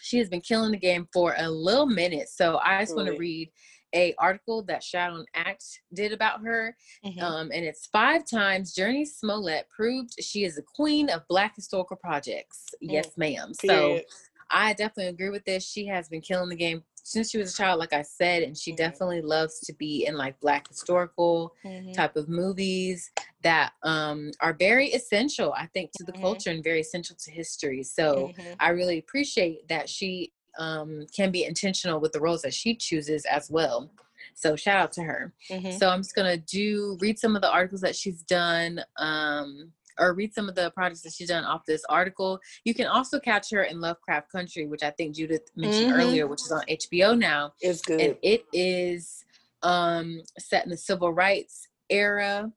[0.00, 2.28] she has been killing the game for a little minute.
[2.28, 3.50] So I just want to read
[3.94, 5.64] a article that Shadow Act
[5.94, 7.20] did about her, mm-hmm.
[7.20, 11.96] um, and it's five times Jurnee Smollett proved she is a queen of Black historical
[11.96, 12.66] projects.
[12.84, 12.92] Mm.
[12.92, 13.52] Yes, ma'am.
[13.54, 14.00] So
[14.50, 15.66] I definitely agree with this.
[15.66, 18.54] She has been killing the game since she was a child, like I said, and
[18.54, 18.76] she mm-hmm.
[18.76, 21.92] definitely loves to be in like black historical mm-hmm.
[21.92, 23.10] type of movies
[23.42, 26.20] that um, are very essential, I think, to the mm-hmm.
[26.20, 27.82] culture and very essential to history.
[27.82, 28.52] So mm-hmm.
[28.60, 33.24] I really appreciate that she um, can be intentional with the roles that she chooses
[33.24, 33.90] as well.
[34.34, 35.32] So shout out to her.
[35.50, 35.78] Mm-hmm.
[35.78, 38.82] So I'm just gonna do read some of the articles that she's done.
[38.98, 42.38] Um, or read some of the projects that she's done off this article.
[42.64, 46.00] You can also catch her in Lovecraft Country, which I think Judith mentioned mm-hmm.
[46.00, 47.52] earlier, which is on HBO now.
[47.60, 48.00] It's good.
[48.00, 49.24] And it is
[49.62, 52.50] um, set in the civil rights era.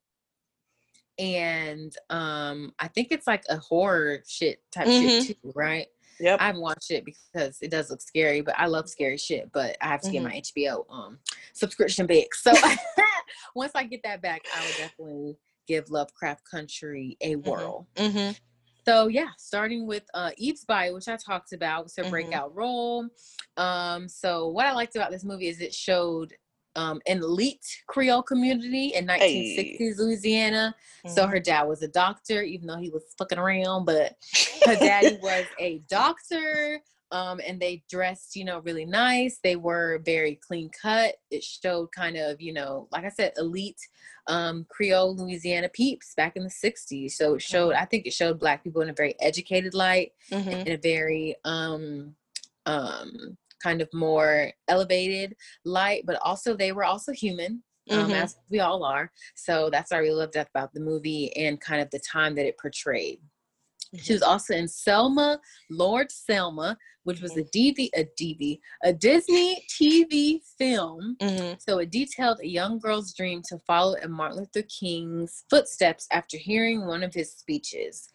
[1.20, 5.26] And um, I think it's like a horror shit type mm-hmm.
[5.26, 5.88] shit too, right?
[6.20, 6.40] Yep.
[6.40, 9.52] I haven't watched it because it does look scary, but I love scary shit.
[9.52, 10.14] But I have to mm-hmm.
[10.14, 11.18] get my HBO um
[11.54, 12.34] subscription back.
[12.34, 12.52] So
[13.56, 15.38] once I get that back, I will definitely
[15.72, 17.50] give Lovecraft Country a mm-hmm.
[17.50, 17.88] whirl.
[17.96, 18.32] Mm-hmm.
[18.86, 22.12] So yeah, starting with uh, Eve's Bayou, which I talked about, was her mm-hmm.
[22.12, 23.08] breakout role.
[23.58, 26.34] Um, so what I liked about this movie is it showed
[26.76, 29.94] um, an elite Creole community in 1960s hey.
[29.98, 30.76] Louisiana.
[31.06, 31.16] Mm-hmm.
[31.16, 34.16] So her dad was a doctor, even though he was fucking around, but
[34.66, 36.82] her daddy was a doctor
[37.12, 39.40] um, and they dressed, you know, really nice.
[39.44, 41.16] They were very clean cut.
[41.30, 43.80] It showed kind of, you know, like I said, elite
[44.28, 47.12] um, Creole Louisiana peeps back in the 60s.
[47.12, 47.82] So it showed, mm-hmm.
[47.82, 50.50] I think it showed Black people in a very educated light, mm-hmm.
[50.50, 52.16] in a very um,
[52.66, 55.36] um, kind of more elevated
[55.66, 57.64] light, but also they were also human.
[57.90, 58.12] Um, mm-hmm.
[58.12, 59.12] as we all are.
[59.34, 62.46] So that's what I really loved about the movie and kind of the time that
[62.46, 63.20] it portrayed.
[63.98, 65.40] She was also in Selma,
[65.70, 71.18] Lord Selma, which was a DV, a DV, a Disney TV film.
[71.20, 71.56] Mm-hmm.
[71.60, 76.38] So it detailed a young girl's dream to follow in Martin Luther King's footsteps after
[76.38, 78.10] hearing one of his speeches.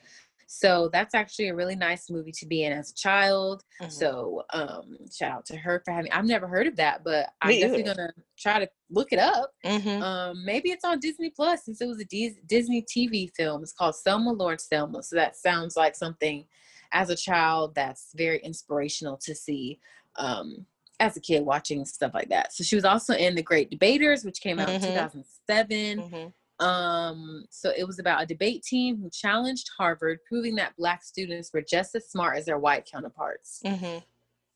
[0.47, 3.63] So that's actually a really nice movie to be in as a child.
[3.83, 3.91] Mm-hmm.
[3.91, 6.13] So um, shout out to her for having.
[6.13, 7.95] I've never heard of that, but I'm Me definitely either.
[7.95, 9.51] gonna try to look it up.
[9.65, 10.03] Mm-hmm.
[10.03, 13.63] Um, maybe it's on Disney Plus since it was a D- Disney TV film.
[13.63, 15.03] It's called Selma Lord Selma.
[15.03, 16.47] So that sounds like something
[16.93, 19.81] as a child that's very inspirational to see.
[20.17, 20.67] Um,
[20.99, 22.55] as a kid watching stuff like that.
[22.55, 24.85] So she was also in The Great Debaters, which came out mm-hmm.
[24.85, 25.99] in 2007.
[25.99, 26.29] Mm-hmm.
[26.59, 31.53] Um, so it was about a debate team who challenged Harvard, proving that black students
[31.53, 33.61] were just as smart as their white counterparts.
[33.65, 33.99] Mm-hmm.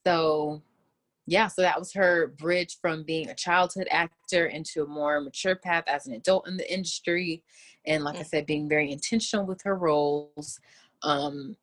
[0.06, 0.62] So,
[1.27, 5.56] yeah, so that was her bridge from being a childhood actor into a more mature
[5.56, 7.43] path as an adult in the industry.
[7.86, 8.20] And like mm-hmm.
[8.20, 8.28] I mm.
[8.28, 10.59] said, being very intentional with her roles.
[11.02, 11.56] Um,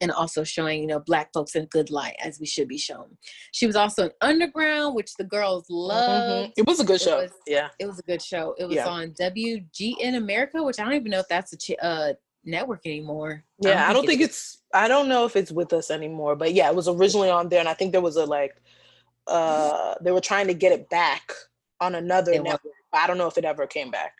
[0.00, 3.16] and also showing you know black folks in good light as we should be shown.
[3.52, 5.74] She was also in underground which the girls mm-hmm.
[5.74, 6.30] loved.
[6.30, 6.52] Mm-hmm.
[6.56, 7.22] it was a good show.
[7.22, 7.68] was, yeah.
[7.78, 8.54] it was a good show.
[8.58, 8.86] It was yeah.
[8.86, 12.12] on wgn america which i don't even know if that's a ch- uh,
[12.44, 13.44] network anymore.
[13.60, 16.54] Yeah i don't, think, think it's i don't know if it's with us anymore but
[16.54, 18.56] yeah it was originally on there and i think there was a like
[19.26, 21.32] uh they were trying to get it back
[21.80, 22.72] on another it network.
[22.92, 24.14] i don't know if it ever came back.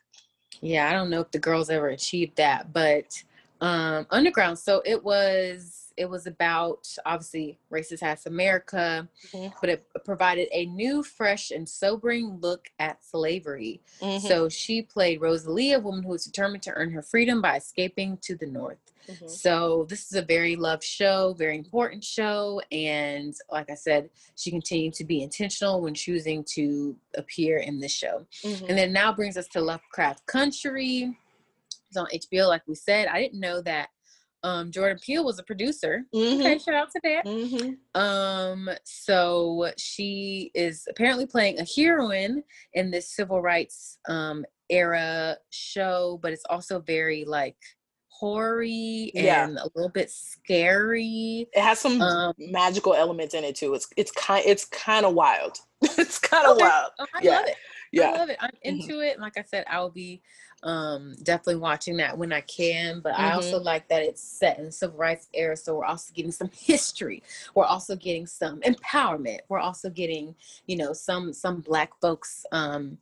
[0.60, 3.22] Yeah i don't know if the girls ever achieved that but
[3.60, 4.58] um, underground.
[4.58, 9.48] So it was it was about obviously racist ass America, mm-hmm.
[9.60, 13.82] but it provided a new, fresh, and sobering look at slavery.
[14.00, 14.26] Mm-hmm.
[14.26, 18.16] So she played Rosalie, a woman who was determined to earn her freedom by escaping
[18.22, 18.78] to the North.
[19.08, 19.28] Mm-hmm.
[19.28, 24.50] So this is a very loved show, very important show, and like I said, she
[24.50, 28.26] continued to be intentional when choosing to appear in this show.
[28.42, 28.66] Mm-hmm.
[28.70, 31.18] And then now brings us to Lovecraft Country
[31.90, 33.08] it's on HBO, like we said.
[33.08, 33.88] I didn't know that
[34.42, 36.02] um, Jordan Peele was a producer.
[36.14, 36.40] Mm-hmm.
[36.40, 37.26] Okay, shout out to that.
[37.26, 38.00] Mm-hmm.
[38.00, 42.42] Um, so she is apparently playing a heroine
[42.72, 47.56] in this civil rights um, era show, but it's also very like
[48.08, 49.46] hoary and yeah.
[49.48, 51.48] a little bit scary.
[51.52, 53.74] It has some um, magical elements in it too.
[53.74, 55.58] It's it's kind it's kind of wild.
[55.82, 56.64] it's kind of okay.
[56.64, 56.92] wild.
[56.98, 57.30] Oh, I yeah.
[57.30, 57.56] love it.
[57.92, 58.10] Yeah.
[58.10, 58.36] I love it.
[58.40, 58.68] I'm mm-hmm.
[58.68, 59.02] into mm-hmm.
[59.02, 59.20] it.
[59.20, 60.22] Like I said, I'll be
[60.62, 63.22] um definitely watching that when i can but mm-hmm.
[63.22, 66.50] i also like that it's set in civil rights era so we're also getting some
[66.52, 67.22] history.
[67.54, 69.40] We're also getting some empowerment.
[69.48, 70.34] We're also getting
[70.66, 72.98] you know some some black folks um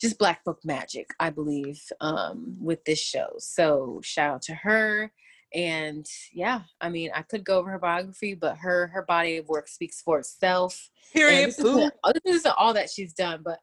[0.00, 3.30] just black folk magic i believe um with this show.
[3.38, 5.12] So shout out to her.
[5.52, 9.48] And yeah i mean i could go over her biography but her her body of
[9.48, 10.90] work speaks for itself.
[11.12, 11.48] Period.
[11.48, 13.58] This isn't all that she's done but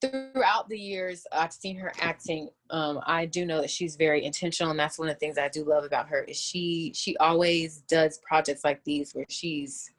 [0.00, 4.70] throughout the years I've seen her acting, um, I do know that she's very intentional,
[4.70, 7.78] and that's one of the things I do love about her is she she always
[7.88, 9.90] does projects like these where she's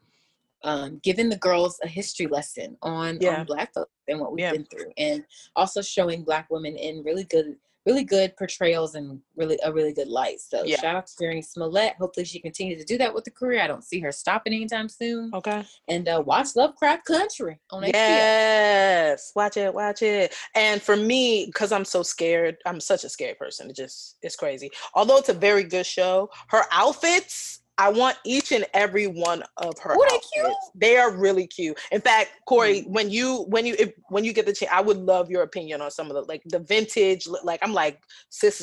[0.63, 3.39] um, giving the girls a history lesson on, yeah.
[3.39, 4.51] on Black folks and what we've yeah.
[4.51, 5.23] been through, and
[5.55, 10.07] also showing Black women in really good really good portrayals and really a really good
[10.07, 10.39] light.
[10.39, 10.79] So yeah.
[10.79, 11.95] shout out to Jurnee Smollett.
[11.99, 13.61] Hopefully she continues to do that with the career.
[13.61, 15.31] I don't see her stopping anytime soon.
[15.33, 15.63] Okay.
[15.87, 17.93] And uh, watch Lovecraft Country on HBO.
[17.93, 20.35] Yes, watch it, watch it.
[20.55, 23.69] And for me, because I'm so scared, I'm such a scared person.
[23.69, 24.69] It just it's crazy.
[24.93, 29.73] Although it's a very good show, her outfits I want each and every one of
[29.79, 29.95] her.
[29.97, 30.55] Oh, they cute.
[30.75, 31.79] They are really cute.
[31.91, 32.93] In fact, Corey, mm-hmm.
[32.93, 35.81] when you when you if, when you get the chance, I would love your opinion
[35.81, 37.27] on some of the like the vintage.
[37.43, 37.99] Like I'm like,
[38.29, 38.61] sis,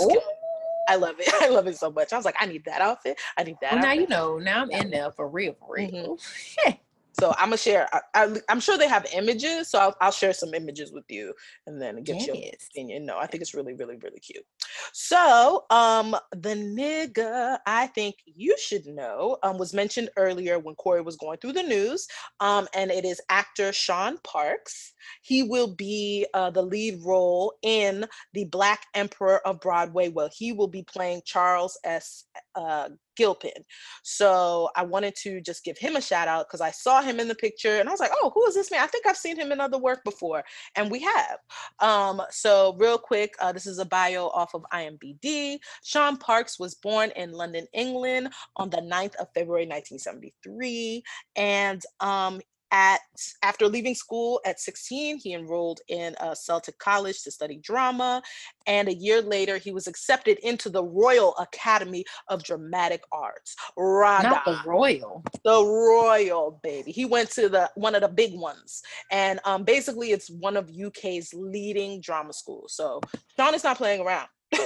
[0.88, 1.28] I love it.
[1.42, 2.12] I love it so much.
[2.12, 3.18] I was like, I need that outfit.
[3.36, 3.72] I need that.
[3.72, 4.38] Well, now you know.
[4.38, 5.90] Now I'm in there for real, for real.
[5.90, 6.70] Mm-hmm.
[7.18, 7.88] So I'm gonna share.
[8.14, 11.34] I, am sure they have images, so I'll, I'll, share some images with you,
[11.66, 12.26] and then get yes.
[12.26, 13.06] your opinion.
[13.06, 14.44] No, I think it's really, really, really cute.
[14.92, 21.02] So, um, the nigga I think you should know um, was mentioned earlier when Corey
[21.02, 22.06] was going through the news,
[22.40, 24.92] um, and it is actor Shaun Parkes.
[25.22, 30.08] He will be uh, the lead role in the Black Emperor of Broadway.
[30.08, 32.24] Well, he will be playing Charles S.
[32.54, 33.64] Uh, Gilpin.
[34.04, 37.26] So I wanted to just give him a shout out because I saw him in
[37.26, 38.80] the picture and I was like, oh, who is this man?
[38.80, 40.44] I think I've seen him in other work before.
[40.76, 41.38] And we have.
[41.80, 45.58] Um, so, real quick, uh, this is a bio off of IMBD.
[45.84, 51.02] Shaun Parkes was born in London, England on the 9th of February 1973.
[51.34, 52.40] And um,
[52.70, 53.00] at
[53.42, 58.22] after leaving school at 16 he enrolled in a celtic college to study drama
[58.68, 63.56] and a year later he was accepted into the royal academy of dramatic arts.
[63.76, 64.28] RADA.
[64.28, 65.24] not the royal.
[65.42, 66.92] The royal baby.
[66.92, 68.82] He went to the one of the big ones.
[69.10, 72.74] And um, basically it's one of uk's leading drama schools.
[72.74, 73.00] So
[73.36, 74.28] shaun is not playing around.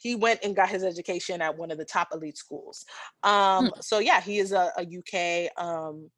[0.00, 2.84] He went and got his education at one of the top elite schools.
[3.24, 3.80] Um, hmm.
[3.80, 6.08] so yeah he is a, a uk um,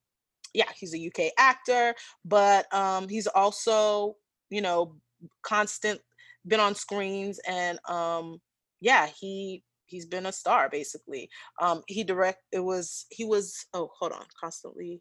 [0.55, 1.95] yeah, he's a UK actor,
[2.25, 4.17] but um, he's also,
[4.51, 4.97] you know,
[5.43, 6.01] constant,
[6.47, 8.41] been on screens, and um,
[8.81, 11.29] yeah, he he's been a star basically.
[11.61, 15.01] Um, he direct it was he was oh hold on constantly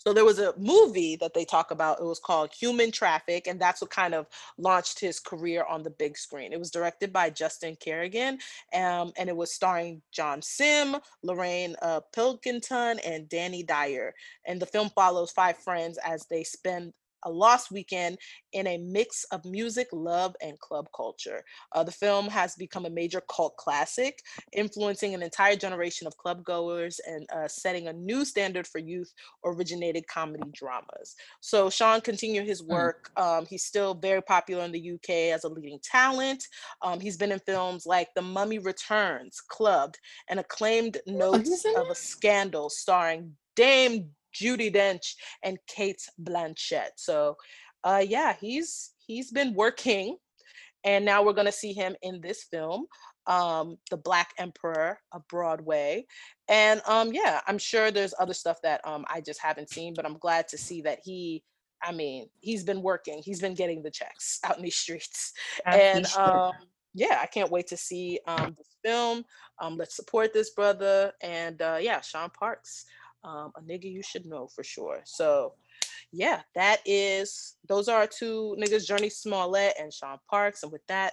[0.00, 2.00] so there was a movie that they talk about.
[2.00, 5.90] It was called Human Traffic, and that's what kind of launched his career on the
[5.90, 6.54] big screen.
[6.54, 8.38] It was directed by Justin Kerrigan,
[8.74, 14.14] um, and it was starring John Simm, Lorraine uh, Pilkington, and Danny Dyer.
[14.46, 16.94] And the film follows five friends as they spend
[17.24, 18.18] a lost weekend
[18.52, 21.42] in a mix of music, love, and club culture.
[21.72, 24.20] Uh, the film has become a major cult classic,
[24.52, 29.12] influencing an entire generation of club goers and uh, setting a new standard for youth
[29.44, 31.14] originated comedy dramas.
[31.40, 32.72] So Shaun continued his hmm.
[32.72, 33.10] work.
[33.16, 36.44] Um, he's still very popular in the UK as a leading talent.
[36.82, 39.98] Um, he's been in films like The Mummy Returns, Clubbed,
[40.28, 46.90] and acclaimed oh, Notes of a Scandal starring Dame Judi Dench and Cate Blanchett.
[46.96, 47.36] So
[47.84, 50.16] uh yeah, he's he's been working
[50.84, 52.86] and now we're going to see him in this film
[53.26, 56.06] um the black emperor of broadway.
[56.48, 60.06] And um yeah i'm sure there's other stuff that um i just haven't seen but
[60.06, 61.44] i'm glad to see that he
[61.82, 63.22] i mean he's been working.
[63.24, 65.32] He's been getting the checks out in these streets.
[65.66, 66.52] And um
[66.94, 69.24] yeah i can't wait to see um this film.
[69.60, 71.12] Um let's support this brother.
[71.22, 72.84] And uh yeah shaun parkes
[73.24, 75.00] um, a nigga you should know for sure.
[75.04, 75.54] So
[76.12, 80.62] yeah, that is those are our two niggas, Jurnee Smollett and Shaun Parkes.
[80.62, 81.12] And with that,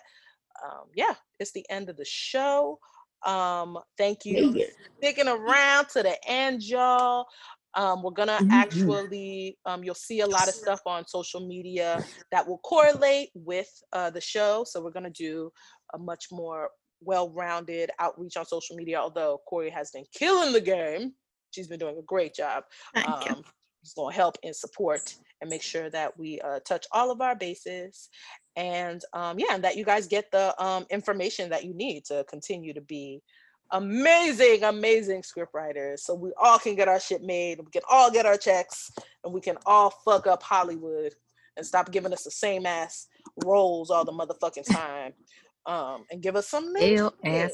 [0.64, 2.80] um, yeah, it's the end of the show.
[3.26, 4.60] Um, thank you for
[4.98, 7.28] sticking around to the end, y'all.
[7.74, 8.52] Um, we're gonna mm-hmm.
[8.52, 13.70] actually um, you'll see a lot of stuff on social media that will correlate with
[13.94, 14.64] uh, the show.
[14.66, 15.52] So we're gonna do
[15.94, 16.70] a much more
[17.02, 19.00] well-rounded outreach on social media.
[19.00, 21.14] Although Corey has been killing the game
[21.58, 22.64] she's been doing a great job.
[22.96, 23.44] Um,
[23.84, 27.22] She's going to help and support and make sure that we uh, touch all of
[27.22, 28.10] our bases
[28.58, 32.26] and um, yeah, and that you guys get the um, information that you need to
[32.28, 33.22] continue to be
[33.72, 36.04] amazing, amazing script writers.
[36.04, 38.92] So we all can get our shit made, we can all get our checks,
[39.24, 41.14] and we can all fuck up Hollywood
[41.56, 43.08] and stop giving us the same ass
[43.46, 45.14] roles all the motherfucking time.
[45.68, 47.52] Um, and give us some new shit.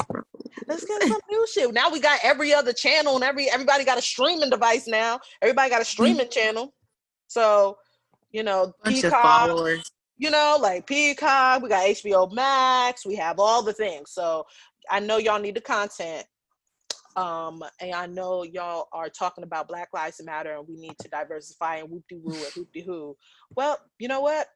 [0.68, 1.74] Let's get some new shit.
[1.74, 5.20] Now we got every other channel and every everybody got a streaming device now.
[5.42, 6.74] Everybody got a streaming channel.
[7.28, 7.78] So,
[8.32, 9.50] you know, Bunch Peacock,
[10.18, 14.12] you know, like Peacock, we got HBO Max, we have all the things.
[14.12, 14.46] So
[14.90, 16.26] I know y'all need the content.
[17.16, 21.08] Um, and I know y'all are talking about Black Lives Matter and we need to
[21.10, 23.16] diversify and whoop de woo and whoop de hoo.
[23.56, 24.48] Well, you know what?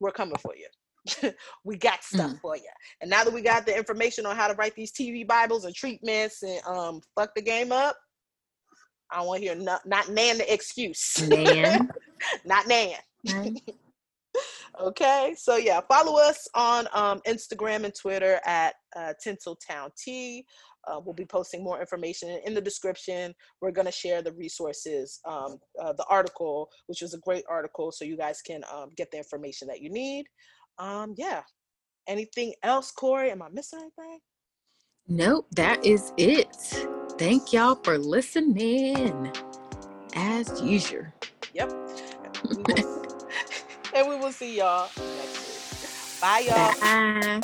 [0.00, 0.66] We're coming for you.
[1.64, 2.62] we got stuff for you.
[3.00, 5.74] And now that we got the information on how to write these TV Bibles and
[5.74, 7.96] treatments and um fuck the game up,
[9.10, 11.26] I want to hear not, not Nan the excuse.
[11.28, 11.90] Man.
[12.44, 12.94] not Nan.
[13.32, 13.62] right?
[14.80, 20.44] Okay, so yeah, follow us on um, Instagram and Twitter at uh, Tinseltown Tea.
[20.88, 23.32] Uh, we'll be posting more information in the description.
[23.60, 27.92] We're going to share the resources, um, uh, the article, which was a great article,
[27.92, 30.26] so you guys can um, get the information that you need.
[30.78, 31.42] Um, yeah.
[32.06, 33.30] Anything else, Corey?
[33.30, 34.18] Am I missing anything?
[35.08, 36.54] Nope, that is it.
[37.18, 39.32] Thank y'all for listening.
[40.14, 41.06] As usual.
[41.54, 41.72] Yep.
[43.94, 46.20] And we will see y'all next week.
[46.20, 46.80] Bye, y'all.
[46.80, 47.40] Bye.